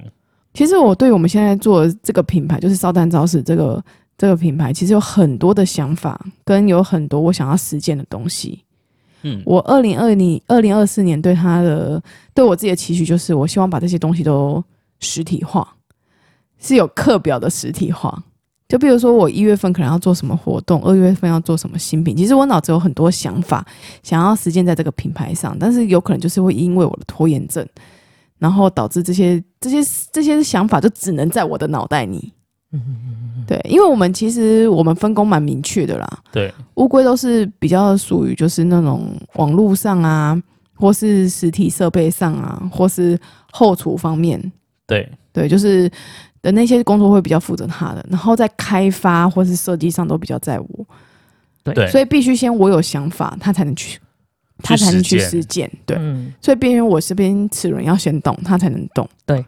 [0.53, 3.83] 其实我对我们现在做的这个品牌，就是烧蛋招式这个
[4.17, 8.63] 这个品牌，其实有很多的想法，跟有很多我想要实践的东西。
[9.23, 12.01] 嗯，我二零二零二零二四年对他的
[12.33, 14.63] 对我自己的期许，就是我希望把这些东西都
[14.99, 15.67] 实体化，
[16.59, 18.23] 是有课表的实体化。
[18.75, 22.13] 就比如说，我一月份可能要做什么活动，二月份要做什么新品。
[22.13, 23.65] 其实我脑子有很多想法，
[24.03, 27.65] 想要实践在这个品牌上，但是有可能就是会因为我的拖延症，
[28.37, 29.77] 然后导致这些这些
[30.11, 32.33] 这些想法就只能在我的脑袋里。
[33.47, 36.19] 对，因为我们其实我们分工蛮明确的啦。
[36.29, 40.37] 对，乌龟都是比较属于就是那种网络上啊，
[40.73, 43.17] 或是实体设备上啊，或是
[43.53, 44.51] 后厨方面。
[44.85, 45.89] 对对，就是。
[46.45, 50.85] 的那些工作会比较负责他的，然后在开发或是设计上都比较在我，
[51.63, 53.99] 对，所以必须先我有想法，他才能去，
[54.59, 59.43] 他才能去实践，对，嗯、所以边缘我这边齿轮要先动，他才能动，对，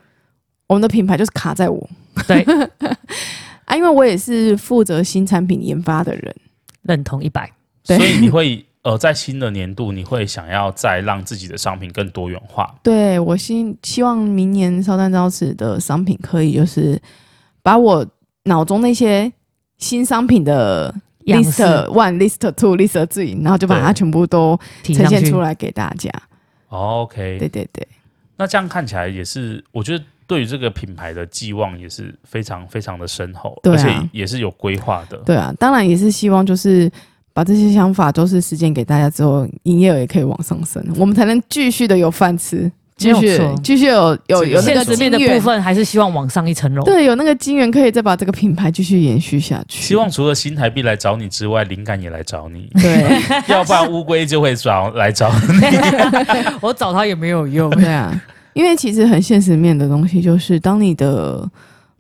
[0.65, 1.87] 我们的品牌就是卡在我，
[2.27, 2.41] 对，
[3.65, 6.35] 啊，因为我也是负责新产品研发的人，
[6.81, 7.47] 认同一百，
[7.83, 8.65] 所以你会。
[8.87, 12.73] 呃，在新的年度，你会想要再让自己的商品更多元化？
[12.81, 16.97] 对，我希希望明年烧蛋招式的商品可以就是
[17.61, 18.07] 把我
[18.43, 19.29] 脑中那些
[19.77, 20.89] 新商品的
[21.25, 26.09] list one、list two、list three，然后就把它全部都呈现出来给大家。
[26.69, 27.85] OK，对对对。
[28.37, 35.17] 那这样看起来也是，我觉得对于这个品牌的寄望也是非常非常的深厚，对啊，而且也是有规划的。
[35.25, 36.89] 对啊，当然也是希望就是。
[37.37, 46.83] 把这些想法都是实践给大家之后，营业额也可以往上升，我们才能继续的有饭吃，继续继续有有有那个现实的部分，还是希望往上一层楼。
[46.83, 49.83] 对，有那个金源可以再把这个品牌继续延续下去。
[49.83, 52.71] 希望除了新台币来找你之外，灵感也来找你。
[52.81, 53.21] 对，
[53.53, 55.77] 要不然乌龟就会找来找你。
[56.59, 57.69] 我找他也没有用。
[57.69, 58.19] 对啊，
[58.53, 61.47] 因为其实很现实面的东西就是，当你的。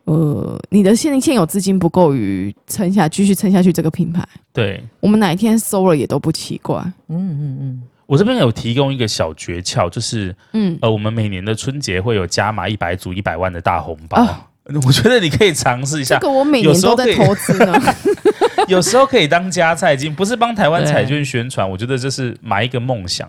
[0.07, 6.77] 呃，你的现现有资金不够于撑下，继续撑下去这个品牌，对，我们哪一天收了也都不奇怪。
[7.09, 14.47] 嗯嗯嗯，我这边有提供一个小诀窍，就是，嗯，呃，我们每年的春节会有加码一百组一百万的大红包，啊，
[14.85, 16.15] 我觉得你可以尝试一下。
[16.19, 17.77] 这个我每年都在投资呢，
[18.69, 23.27] 有时候可以当加菜金，不是帮台湾彩券宣传，我觉得这是买一个梦想。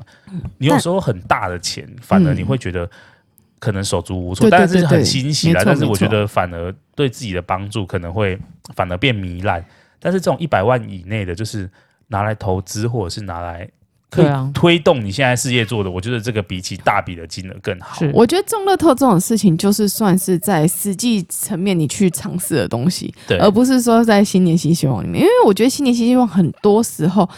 [0.59, 2.89] 你有时候很大的钱，反而你会觉得。
[3.59, 5.63] 可能手足无措，但是很欣喜啦。
[5.65, 8.39] 但是我觉得反而对自己的帮助可能会
[8.75, 9.65] 反而变糜烂。
[10.01, 11.69] 但是这种一百万以内的，就是
[12.07, 13.69] 拿来投资或者是拿来
[14.11, 17.99] 可以推动你现在事业做的，我觉得这个比起大笔的金额更好。
[18.15, 25.21] 我觉得中乐透这种事情，就是算是在实际层面你去尝试的东西，对，而不是说在新年新希望里面。
[25.21, 27.29] 因为我觉得新年新希望很多时候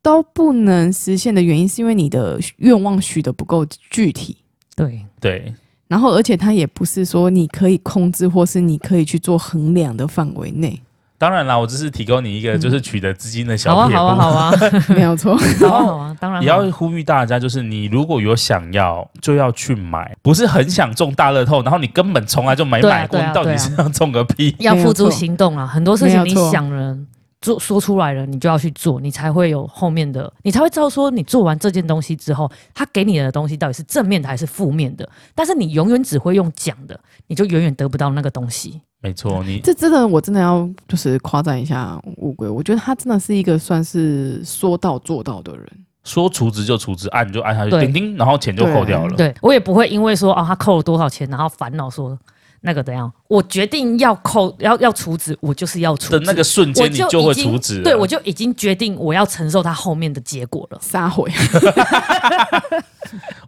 [0.00, 4.38] 都不能实现的原因，是因为你的愿望许的不够具体。
[4.74, 5.54] 对对。
[5.88, 10.80] 然后，而且它也不是说你可以控制，或是你可以去做衡量的范围内。
[11.18, 14.02] 当然啦，我只是提供你一个就是取得资金的小撇步。
[14.02, 15.34] 好啊，好啊，好啊， 没有错。
[15.34, 24.54] 好啊，好啊，当然也要呼吁大家，就是你如果有想要，就要去买，不是很想中大乐透，然后你根本从来就没买过，你到底是要中个屁？
[24.58, 25.66] 要付诸行动啊！
[25.66, 26.98] 很多事情你想了。
[27.46, 35.08] 做说出来了，你就要去做，你才会有后面的，你才会知道说你做完这件东西之后，他给你的东西到底是正面的还是负面的。
[35.32, 38.80] 但是你永远只会用讲的，你就永远得不到那个东西。
[39.00, 45.64] 没错，你这真的我真的要就是夸赞一下乌龟，我觉得他真的是一个算是说到做到的人。
[46.02, 49.16] 说除值就除值，按就按下去，叮叮，然后钱就扣掉了。
[49.16, 52.18] 对，我也不会因为说啊、哦，他扣了多少钱，然后烦恼说。
[52.60, 53.12] 那个怎样？
[53.28, 56.18] 我决定要扣，要要处置，我就是要处置。
[56.18, 57.82] 的那个瞬间，你就会处置。
[57.82, 60.78] 对，我就已经决定我要承受它后面的结果了。
[60.80, 61.26] 撒谎！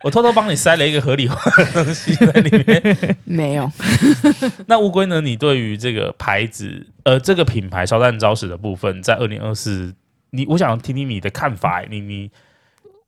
[0.05, 3.17] 我偷偷帮你塞了一个合理化的东西在里面。
[3.25, 3.71] 没有。
[4.67, 5.21] 那乌龟呢？
[5.21, 9.93] 你对于这个牌子，呃，这个品牌烧诞招式的部分，在二零二四，
[10.31, 11.83] 你我想听听你的看法。
[11.91, 12.31] 你你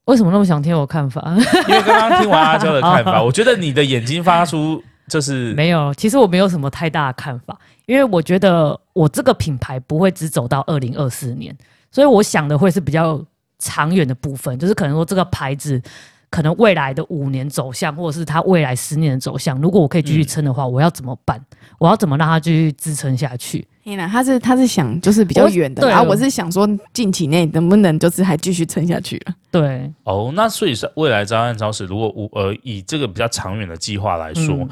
[0.06, 1.22] 为什么那么想听我看法？
[1.68, 4.82] 因为刚刚听完阿娇的看法，我觉得你的眼睛发出。
[5.10, 11.54] 就是没有，其实我没有什么太大的看法，因为我觉得我这个品牌不会只走到二零二四年，
[11.90, 13.22] 所以我想的会是比较
[13.58, 15.82] 长远的部分，就是可能说这个牌子
[16.30, 21.44] 可能未来的五年走向，或者是它未来十年的走向，如果我可以继续撑的话，嗯，我要怎么办？
[21.78, 23.66] 我要怎么让它继续支撑下去？
[23.82, 29.34] 天哪，他是他是想就是比较远的，然后我是想说近期内能不能就是还继续撑下去了？
[29.50, 34.54] 对，哦，那所以是未来烧诞招式，如果我呃以这个比较长远的计划来说。
[34.54, 34.68] 嗯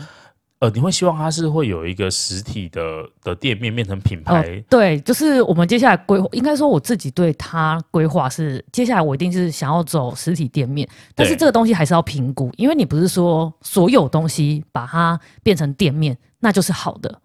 [0.61, 2.83] 呃，你会希望它是会有一个实体的
[3.23, 4.43] 的店面变成品牌？
[4.43, 17.21] 哦，对，就是我们接下来规划，应该说我自己对它规划是，接下来我一定是想要走实体店面，但是这个东西还是要评估，因为你不是说所有东西把它变成店面，那就是好的。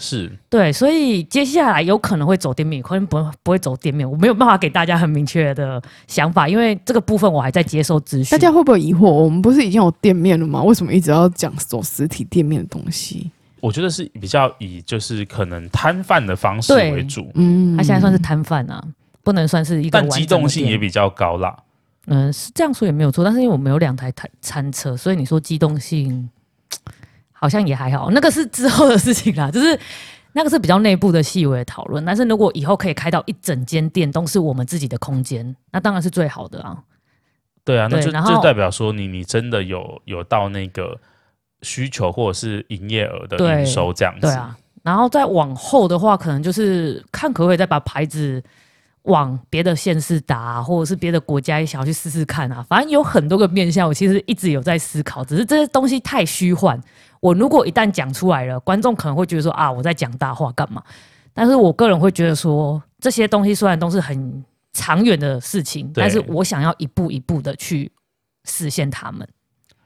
[0.00, 8.38] 是对，所以接下来有可能会走店面，可能不会不会走店面，我没有办法给大家很明确的想法，因为这个部分我还在接受资讯。
[8.38, 9.10] 大家会不会疑惑？
[9.10, 10.62] 我们不是已经有店面了吗？
[10.62, 13.30] 为什么一直要讲走实体店面的东西？
[13.60, 18.80] 我觉得是比较以就是可能摊贩的方式为主，嗯，他现在算是摊贩啊，
[19.24, 21.56] 不能算是一个，但机动性也比较高啦。
[22.06, 26.30] 嗯，是这样说也没有错，但是因为我们有两台餐餐车，所以你说机动性。
[27.38, 29.78] 好像也还好，那个是之后的事情啦， 就是
[30.32, 32.04] 那个是比较内部的细微的讨论。
[32.04, 36.76] 但是如果以后可以开到一整间店都是我们自己的空间，那当然是最好的啊。
[37.64, 40.98] 对啊，那就就代表说你你真的有有到那个
[41.62, 44.22] 需求或者是营业额的营收这样子。
[44.22, 48.42] 对啊，然后再往后的话，可能就是看可不可以再把牌子
[49.08, 52.64] 往别的县市打，或者是别的国家也想要去试试看啊。
[52.68, 56.80] 反正有很多个面向，我其实一直有在思考，只是这些东西太虚幻。
[57.20, 60.82] 我如果一旦讲出来了，观众可能会觉得说啊，我在讲大话干嘛？
[61.34, 67.90] 但是我个人会觉得说，这些东西虽然都是很长远的事情，但是我想要一步一步的去
[68.44, 69.26] 实现它们。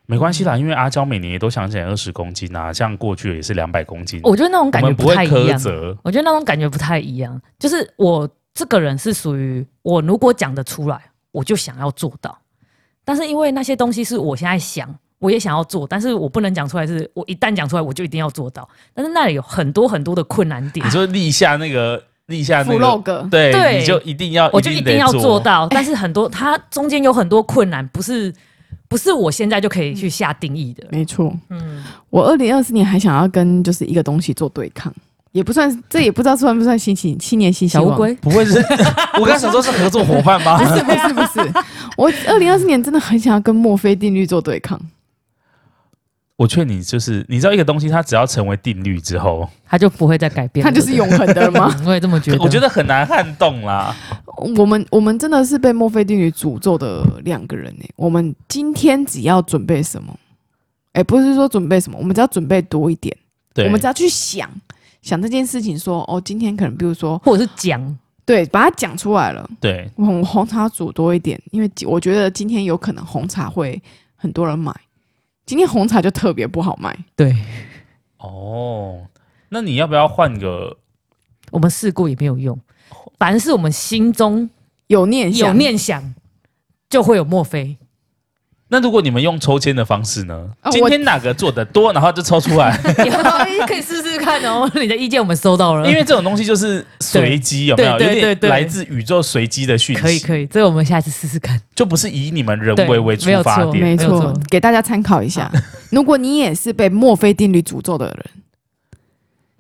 [0.06, 4.20] 没关系啦，因为阿娇每年也都想减二十公斤啊，像过去也是两百公斤。
[4.24, 5.58] 我觉得那种感觉不太一样。
[6.02, 12.38] 我觉得那种感觉不太一样，就是我这个人是属于我如果讲得出来，我就想要做到。
[13.04, 14.94] 但是因为那些东西是我现在想。
[15.22, 16.98] 我也想要做，但是我不能讲出来是。
[16.98, 18.68] 是我一旦讲出来，我就一定要做到。
[18.92, 20.84] 但是那里有很多很多的困难点。
[20.84, 25.68] 你说立下那个立下那个 flag，对，对，你就一定要，我就一定要做到。
[25.68, 28.34] 但是很多它中间有很多困难，不是
[28.88, 30.84] 不是我现在就可以去下定义的。
[30.90, 34.92] 没错，嗯，我二零二四年还想要跟就是一个东西做对抗，
[35.32, 37.86] 也不算，这也不知道算不算新奇青年新希望。
[37.88, 38.58] 小乌龟不会是？
[39.18, 40.58] 我刚想说是合作伙伴吗？
[40.58, 41.52] 不是不是不是，
[41.96, 44.80] 我二零二四年真的很想要跟墨菲定律做对抗。
[46.36, 51.72] 我劝你，就是你知道一个东西，它只要成为定律之后，它就不会再改变，它就是永恒的吗？
[51.86, 52.38] 我也这么觉得。
[52.38, 53.94] 我觉得很难撼动啦。
[54.58, 57.84] 我们我们真的是被墨菲定律诅咒的两个人呢。
[57.96, 60.14] 我们今天只要准备什么？
[60.94, 63.16] 哎，不是说准备什么，我们只要准备多一点。
[63.54, 64.50] 对，我们只要去想
[65.02, 69.48] 想这件事情，说哦，今天可能比如说，或者是讲，对，把它讲出来了。
[69.60, 73.82] 对，红红茶煮多一点，因为我觉得今天有可能红茶会
[74.16, 74.74] 很多人买。
[75.44, 77.36] 今天红茶就特别不好卖，对，
[78.18, 79.04] 哦，
[79.48, 80.78] 那你要不要换个？
[81.50, 82.58] 我们试过也没有用，
[83.18, 84.48] 凡是我们心中
[84.86, 86.14] 有念有念想，
[86.88, 87.76] 就会有墨菲。
[88.72, 90.48] 那如果你们用抽签的方式呢？
[90.70, 92.74] 今天哪个做的多，然后就抽出来。
[93.68, 95.86] 可以试试看哦，你的意见我们收到了。
[95.86, 97.98] 因为这种东西就是随机，有没有？
[97.98, 100.00] 对对对，来自宇宙随机的讯息。
[100.00, 101.60] 可以可以，这个我们下次试试看。
[101.74, 105.52] 就不是以你们人为为出发点，没错，给大家参考一下。
[105.90, 108.24] 如果你也是被墨菲定律诅咒的人，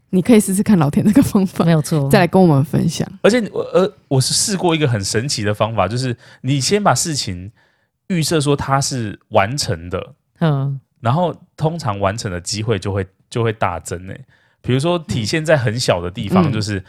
[0.08, 2.08] 你可以试试看老田这个方法，没有错。
[2.08, 3.06] 再来跟我们分享。
[3.20, 7.52] 而且我呃，我是试过一个很神奇的方法，就是你先把事情。
[8.12, 14.24] 预设说它是完成的，嗯，然后通常完成的机会就会就会大增诶。
[14.60, 16.82] 比如说体现在很小的地方，就是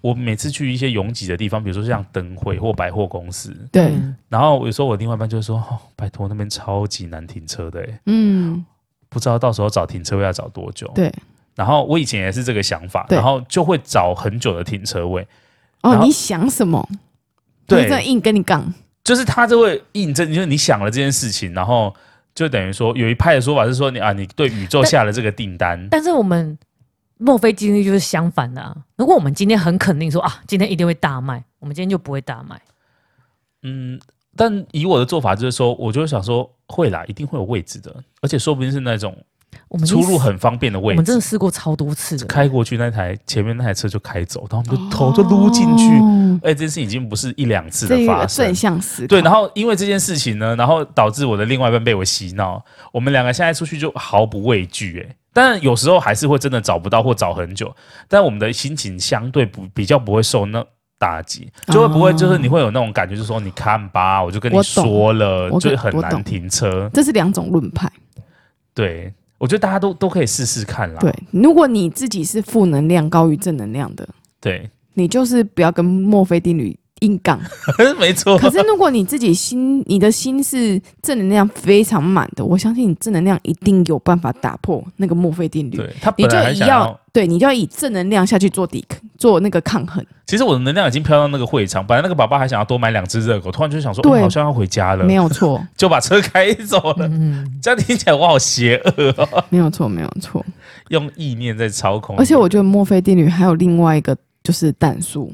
[0.00, 3.92] 我每次去一些拥挤的地方，比如说像灯会或百货公司，对。
[4.28, 8.64] 然后有时候我另外一半就说：“哦，拜托那边超级难停车的，诶。”嗯，
[9.08, 10.90] 不知道到时候找停车位要找多久。
[10.94, 11.12] 对。
[11.54, 15.26] 然后我以前也是这个想法，然后就会找很久的停车位。
[15.82, 16.86] 哦，你想什么？
[17.66, 18.74] 对，在硬跟你杠，
[19.06, 21.94] 就是他就会印证，就是你想了这件事情，然后
[22.34, 25.86] 就等于说有一派的说法是说你啊，你对宇宙下了这个订单。
[25.88, 26.58] 但是我们
[27.18, 28.76] 墨菲定律就是相反的啊。
[28.96, 32.60] 如果我们今天很肯定说啊，今天一定会大卖，我们今天就不会大卖。
[33.62, 34.00] 嗯，
[34.34, 39.16] 但以我的做法就是说，我就想说会啦，一定会有位置的，而且说不定是那种。
[39.68, 42.26] 我们出入很方便的位置，我们真的试过超多次的。
[42.26, 45.84] 开过去那台前面那台车就开走，然后我们就头就撸进去。
[46.44, 49.06] 哎、哦，这件事已经不是一两次的发生，正向思。
[49.06, 52.64] 对，然后因为这件事情呢，然后导致我的另外一半被我洗脑。
[52.92, 55.04] 我们两个现在出去就毫不畏惧。
[55.08, 57.74] 哎，但有时候还是会真的找不到或找很久，
[58.08, 60.64] 但我们的心情相对不比较不会受那
[60.98, 66.88] 打击，就会不会就是你会有那种感觉，就是说你看吧，我就跟你说了，就很难停车。
[66.92, 67.90] 这是两种论派。
[68.72, 69.12] 对。
[69.38, 71.00] 我觉得大家都都可以试试看啦。
[71.00, 74.08] 对，如果你自己是负能量高于正能量的，
[74.40, 77.40] 对，你就是不要跟墨菲定律硬杠。
[78.00, 78.38] 没错。
[78.38, 85.76] 可是如果你自己心，你的心是正能量非常满的，我相信你正能量一定有办法打破那个墨菲定律。
[85.76, 90.04] 对，他本来还想要，要，对，你就要以正能量下去做抵抗做那个抗衡。
[90.26, 97.06] 其实我的能量已经飘到那个会场，本来那个爸爸还想要多买两只热狗，突然就想说，对、嗯，好像要回家了，没有错， 就把车开走了。
[97.06, 99.44] 嗯，这样听起来我好邪恶哦。
[99.50, 100.44] 没有错，没有错，
[100.88, 102.16] 用意念在操控。
[102.16, 105.32] 而且我觉得墨菲定律还有另外一个就是弹数，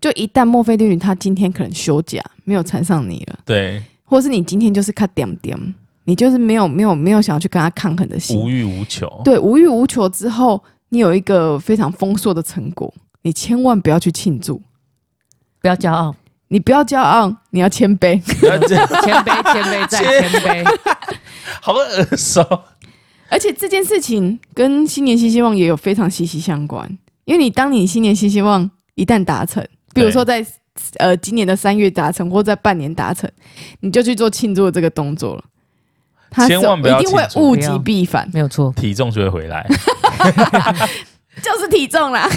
[0.00, 5.74] 就一旦墨菲定律他今天可能休假没有缠上你了，对，或是你今天就是看点点，
[6.04, 9.10] 你就是没有没有没有想要去跟他抗衡的心，无欲无求。
[9.24, 12.92] 对，无欲无求之后，你有一个非常丰硕的成果，
[13.22, 14.60] 你千万不要去庆祝。
[15.60, 16.14] 不要骄傲，
[16.48, 20.78] 你不要骄傲，你要谦卑， 谦卑，谦卑再谦卑，
[21.60, 22.40] 好耳熟。
[23.28, 26.88] 而且这件事情跟新年新希望也有非常息息相关，
[27.24, 29.66] 因为你当你新年新希望一旦达成，
[29.96, 30.46] 比如说在
[30.98, 33.30] 呃今年的三月达成，或在半年达成，
[33.80, 35.44] 你就去做庆祝的这个动作了。
[36.28, 39.66] 他千万不要一定会物极必反，没有错，体重就会回来，
[41.42, 42.28] 就是体重啦。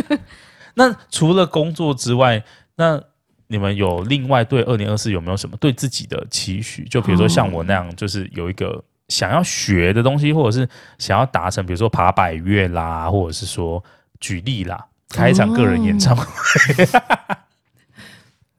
[0.74, 2.42] 那除了工作之外，
[2.76, 3.02] 那
[3.48, 6.84] 你们有另外对二零二四有没有什么对自己的期许？
[6.84, 10.66] 就比如说像我那样，就是有一个想要学的东西，或者是
[10.98, 13.82] 想要达成，比如说爬百岳啦，或者是说
[14.20, 16.24] 举例啦，开一场个人演唱会。
[16.24, 17.36] 哦、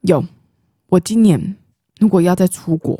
[0.02, 0.24] 有，
[0.88, 1.56] 我今年
[1.98, 2.98] 如果要再出国，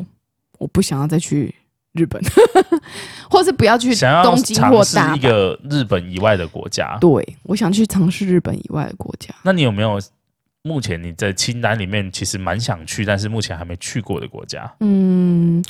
[0.59, 1.55] 我不想要再去
[1.93, 2.23] 日本，
[3.31, 6.99] 或是不要去东京或大一个日本以外的国家。
[7.01, 9.35] 对，我想去尝试日本以外的国家。
[9.43, 10.01] 那你有没有
[10.63, 14.71] 目前你在清单里面其实蛮想去，但是目前还没去过的国家？
[14.81, 15.65] 嗯，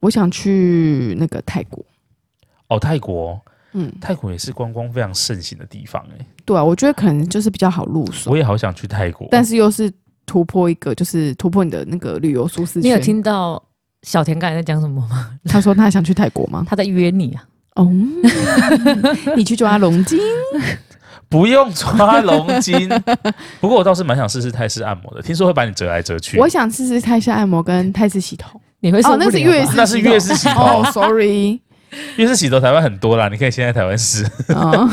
[0.00, 1.84] 我想去那个泰国。
[2.68, 3.40] 哦，泰国，
[3.72, 6.26] 嗯，泰国也是观光非常盛行的地方，哎。
[6.44, 8.30] 对啊，我觉得可能就是比较好入手。
[8.30, 9.92] 我也好想去泰国，但是又是
[10.26, 12.82] 突破一个，就是突破你的那个旅游舒适圈。
[12.82, 13.62] 你有听到？
[14.02, 15.30] 小田刚才在讲什么吗？
[15.44, 16.66] 他说他想去泰国吗？
[16.68, 17.44] 他在约你啊。
[17.76, 17.88] 哦，
[19.36, 20.18] 你去抓龙筋？
[21.28, 22.88] 不用抓龙筋。
[23.60, 26.36] 不过我倒是蛮想试试泰式按摩的，听说会把你折来折去。
[26.36, 28.60] 我想试试泰式按摩跟泰式洗头。
[28.80, 30.62] 你会说、哦、那是月式，那是月式洗头。
[30.62, 31.60] 哦，sorry，
[32.16, 34.24] 越式洗头台湾很多啦，你可以先在台湾试。
[34.54, 34.88] 哦、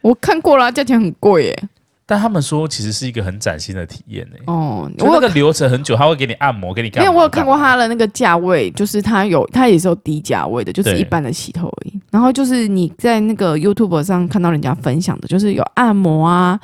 [0.00, 1.62] 我看过了，价钱很贵耶。
[2.06, 4.36] 但他们说，其实是一个很崭新的体验呢。
[4.46, 7.08] 哦，我那个流程很久，他会给你按摩，给你干嘛？
[7.08, 11.98] 因为我有看过他的那个价位，就是他有，他也是有低价位的，就是一般的洗头而已。
[12.10, 16.60] 然后就是你在那个 YouTube 上看到人家分享的，就是有按摩啊，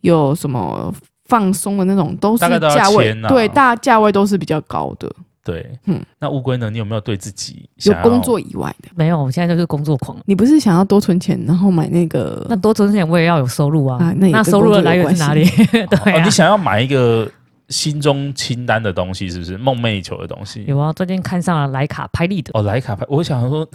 [0.00, 0.90] 有什么
[1.26, 5.12] 放松的那种，都是价位，啊、对，大价位都是比较高的。
[5.48, 6.68] 对，嗯，那乌龟呢？
[6.68, 8.90] 你有没有对自己有工作以外的？
[8.94, 10.14] 没有，我现在就是工作狂。
[10.26, 12.44] 你不是想要多存钱，然后买那个？
[12.50, 13.96] 那多存钱我也要有收入啊。
[13.96, 15.48] 啊那，那收入的来源是哪里？
[15.72, 17.26] 对、啊哦，你想要买一个
[17.70, 20.66] 心中清单的东西，是不是梦寐以求的东西？
[20.68, 22.50] 有啊，最近看上了莱卡拍立得。
[22.52, 23.66] 哦，莱卡拍，我想说，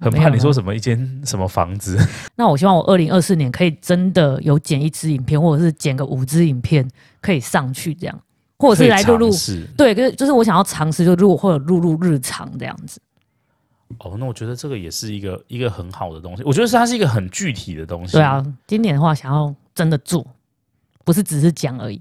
[0.00, 1.98] 很怕你说什么一间什么房子。
[2.34, 6.88] 那我希望我二零二四年可以真的有剪一支影片，或者是剪个五支影片，
[7.20, 8.18] 可以上去这样。
[8.60, 9.30] 或者是来录录，
[9.76, 13.00] 对，就是就是我想要尝试，就如果会有录入日常这样子。
[13.98, 16.42] 哦，那我觉得这个也是一个一个很好的东西。
[16.44, 18.12] 我觉得是它是一个很具体的东西。
[18.12, 20.24] 对啊，今年的话想要真的做，
[21.04, 22.00] 不是只是讲而已。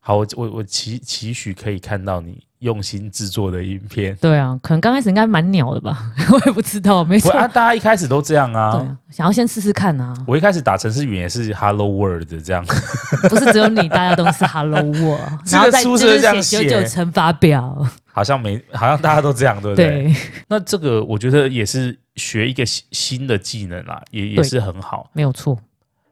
[0.00, 4.16] 好，我我我期期许可以看到你用心制作的影片。
[4.16, 7.30] 对啊，可能刚开始应该蛮鸟的吧， 我也不知道，没错。
[7.32, 8.72] 啊，大家一开始都这样啊。
[8.72, 10.14] 对啊，想要先试试看啊。
[10.26, 12.64] 我一开始打程式语言也是 Hello World 这样，
[13.28, 15.20] 不是只有你，大家都是 Hello World。
[15.52, 20.04] 然后在宿舍这样写九九乘法表，好像没，好像大家都这样，对不对？
[20.04, 20.16] 对。
[20.48, 25.58] 那这个我觉得也是学一个新新的技能啦，也也是很好，没有错。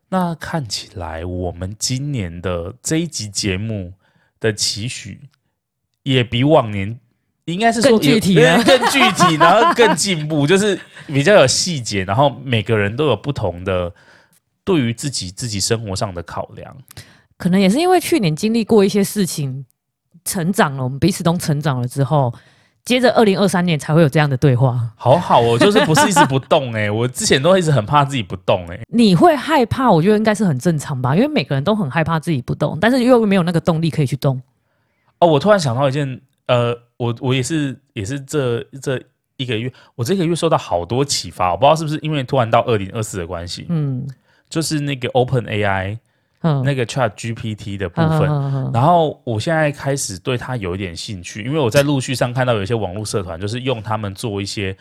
[0.09, 3.95] 那看起来我们今年的这一集节目
[4.39, 5.19] 的期许
[6.03, 6.99] 也比往年
[7.47, 13.93] 应该是说更具体，更具体， 然后更进步，就是比较有细节，然后每个人都有不同的
[14.65, 16.77] 对于自己自己生活上的考量。
[17.37, 19.67] 可能也是因为去年经历过一些事情，
[20.25, 22.33] 成长了，我们彼此都成长了之后。
[22.85, 24.91] 接着，二零二三年才会有这样的对话。
[24.97, 28.83] 好好哦，就是不是一直不动哎、欸，我之前都一直很怕自己不动哎、欸。
[28.89, 34.43] 你会害怕，我觉得应该是很正常吧，因为每个人都很害怕自己不动，但是又没有那个动力可以去动。
[35.23, 39.01] 哦，我突然想到一件，呃，我我也是也是这这
[39.37, 44.07] 一个月，我这个月受到好多启发，我不知道是不是因为突然到二零二四的关系，嗯，
[44.49, 45.99] 就是那个 Open AI。
[46.65, 48.23] 那个 Chat GPT 的部分，
[48.75, 54.77] 然后我现在开始对它有一点兴趣，因为我在陆续上看到有一些网络社团，就是用他们做一些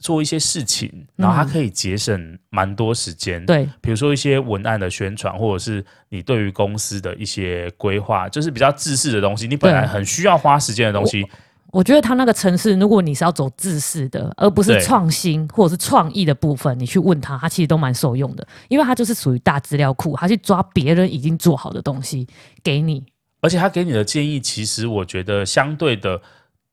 [0.00, 3.44] 做一些事情，然后它可以节省蛮多时间。
[3.46, 11.24] 对，比如说一些文案的宣传，或者是你对于公司的一些规划，就是比较制式的东西，你本来很需要花时间的东西。
[11.72, 22.26] 我觉得他那个城市，如果你是要走自式的，而不是创新或者是创意的部分，你去问他，他其实都蛮受用的，因为他就是属于大资料库，他去抓别人已经做好的东西
[22.64, 23.04] 给你，
[23.40, 26.20] 而且他给你的建议，其实我觉得相对的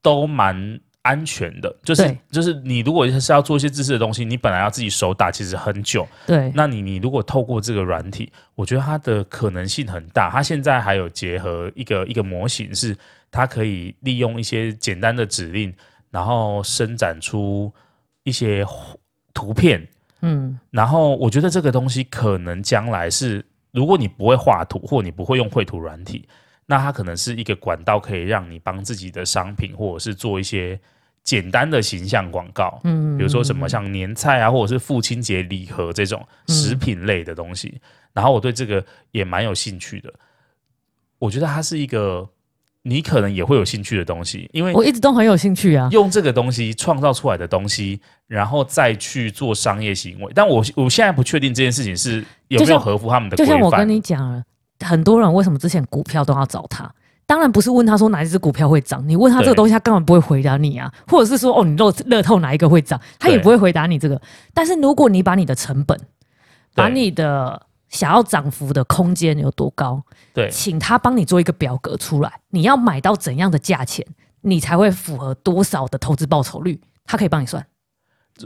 [0.02, 12.96] 都蛮安全的，就是就是你如果是要做一些知识的东西，你本来要自己手打，其实很久，对，那你你如果透过这个软体，我觉得它的可能性很大，它现在还有结合一个一个模型是。
[13.30, 15.72] 它可以利用一些简单的指令，
[16.10, 17.72] 然后伸展出
[18.24, 18.66] 一些
[19.34, 19.86] 图片，
[20.22, 26.26] 嗯，然后我觉得这个东西可能将来是，如果你不会画图或你不会用绘图软体，
[26.68, 30.80] 那它可能是一个管道，可以让你帮自己的商品或者是做一些
[31.28, 37.82] 简单的形象广告，嗯，比如说什么像年菜啊，或者是父亲节礼盒这种食品类的东西，
[38.14, 40.14] 然后我对这个也蛮有兴趣的，
[41.20, 42.28] 我觉得它是一个。
[42.84, 45.90] 你可能也会有兴趣的东西，因为我一直都很有兴趣啊。
[45.92, 50.32] 用这个东西创造出来的东西，然后再去做商业行为。
[50.34, 53.36] 但我我现在不确定这件事情是有没有合乎他们的。
[53.36, 54.42] 就像我跟你讲了，
[54.80, 56.90] 很多人为什么之前股票都要找他？
[57.28, 60.92] 当然不是问他说哪一只股票会涨，你问他这个东西，他根本不会回答你啊。
[61.08, 64.20] 或者是说哦，你乐乐透哪一个会涨，他也不会回答你这个。
[64.54, 66.00] 但是如果你把你的成本，
[66.74, 70.02] 把你的想要涨幅的空间有多高？
[70.34, 74.06] 对，请他帮你做一个表格出来，你要买到怎样的价钱，
[74.42, 76.80] 你才会符合多少的投资报酬率？
[77.06, 77.66] 他可以帮你算，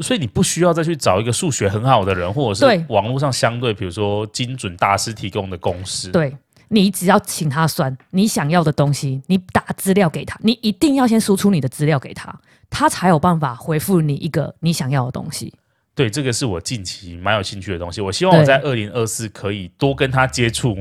[0.02, 6.10] 所以你不需要再去找一个数学很好的人，或者是网络上相对，比如说精准大师提供的公式。
[6.12, 6.36] 对，
[6.74, 12.34] 你只要请他算你想要的东西，你打资料给他，你一定要先输出你的资料给他，
[12.70, 15.54] 他才有办法回复你一个你想要的东西。
[15.94, 18.00] 对，这个是我近期蛮有兴趣的东西。
[18.00, 20.78] 我希望我在二零二四可以多跟他接触。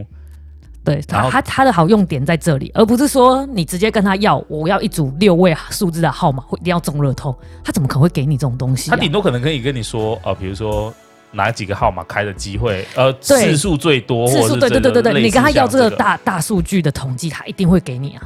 [0.84, 8.97] 对，他他他的好用点在这里，而不是说你直接跟他要，我要一组六位数字的号码，一定要中乐透，他怎么可能会给你这种东西啊？
[8.97, 10.95] 他顶多可能可以跟你说，呃，比如说
[11.33, 18.22] 哪几个号码开的机会，呃，次数最多，次数，对对对对对，你跟他要这个大大数据的统计，他一定会给你啊，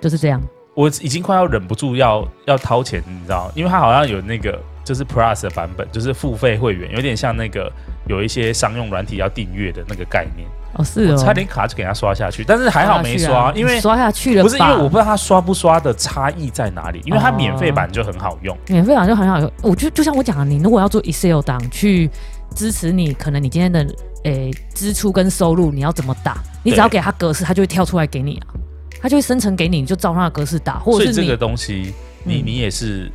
[0.00, 0.42] 就是这样。
[0.74, 4.58] 我已经快要忍不住要要掏钱，你知道，因为他好像有那个。
[4.84, 7.70] 就是 Plus 的版本，就是付费会员，有点像那个
[8.06, 10.48] 有一些商用软体要订阅的那个概念。
[10.78, 14.42] 哦，是哦，差点卡就给他刷下去，但是还好没刷，啊、因为刷下去了。
[14.42, 18.56] 不是因为我不知道他刷不刷的差异在哪里，因为它免费版就很好用。
[18.56, 22.08] 哦、免费版就很好用，我就就像我讲的，你如果要做 Excel 档去
[22.54, 23.80] 支持你，可能你今天的
[24.22, 28.54] 诶、欸、支出跟收入你要怎么打，你只要给他格式，他就会跳出来给你啊，
[29.02, 33.04] 他就会生成给你，你就照他的格式打，或者是这个东西，你你也是。
[33.04, 33.12] 嗯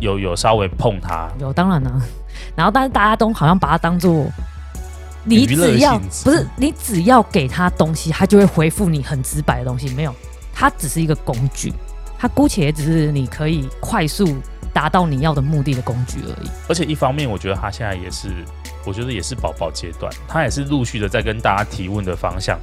[0.00, 2.02] 有有稍微碰它，有当然了，
[2.56, 4.24] 然后但是大家都好像把它当做，
[5.24, 9.88] 你只要不是你只要给他东西，他就会回复你很直白的东西。
[9.94, 10.14] 没有，
[10.52, 11.72] 它只是一个工具，
[12.18, 14.36] 它姑且也只是你可以快速
[14.72, 16.50] 达到你要的目的的工具而已。
[16.68, 18.28] 而且一方面，我觉得他现在也是，
[18.84, 22.58] 我觉得也是宝宝阶段，他也是陆续的在跟大家提问的方向，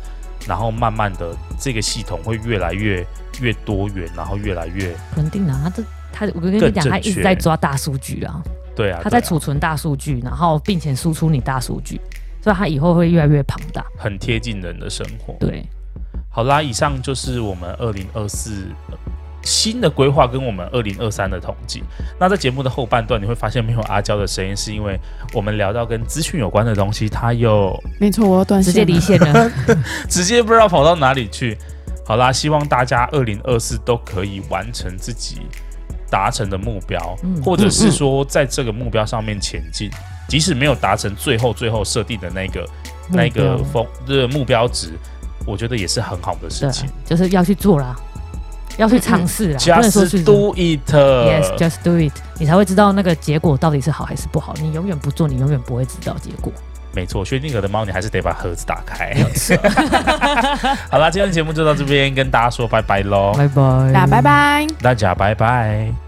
[0.47, 3.05] 然后慢慢的这个系统会越来越
[3.39, 5.83] 越多元，然后越来越肯定啊，这。
[6.09, 8.41] 他，我跟你讲，他一直在抓大数据啊，
[8.75, 12.01] 对啊，他在储存大数据，然后并且输出你大数据，
[12.47, 15.35] 所以他以后会越来越庞大，很贴近人的生活。
[15.37, 15.67] 对，
[16.29, 18.67] 好啦，以上就是我们二零二四
[19.43, 21.83] 新的规划跟我们二零二三的统计。
[22.17, 24.97] 那在节目的后半段，你会发现没有阿娇的声音，是因为
[25.33, 29.51] 我们聊到跟资讯有关的东西，他又没错，我要断线，直接离线了，
[30.07, 31.57] 直接不知道跑到哪里去。
[32.05, 35.41] 好啦，希望大家二零二四都可以完成自己。
[36.09, 39.91] 达成的目标，嗯或者是说在这个目标上面前进，
[40.27, 42.69] 即使没有达成最后最后设定的那个
[43.09, 44.91] 那个风的目标值，
[45.45, 46.89] 我觉得也是很好的事情。
[47.05, 47.95] 就是要去做啦，
[48.77, 49.59] 要去尝试啦。
[49.59, 50.93] Just do it.
[50.93, 52.13] Yes, just do it.
[52.39, 54.53] 你才会知道那个结果到底是好还是不好。
[54.59, 56.51] 你永远不做，你永远不会知道结果。
[56.93, 59.13] 没错，薛定谔的猫，你还是得把盒子打开。
[60.89, 63.33] 好啦，今天的节目就到这边，跟大家说拜拜喽！
[63.37, 66.06] 拜拜，大家拜拜，大家拜拜。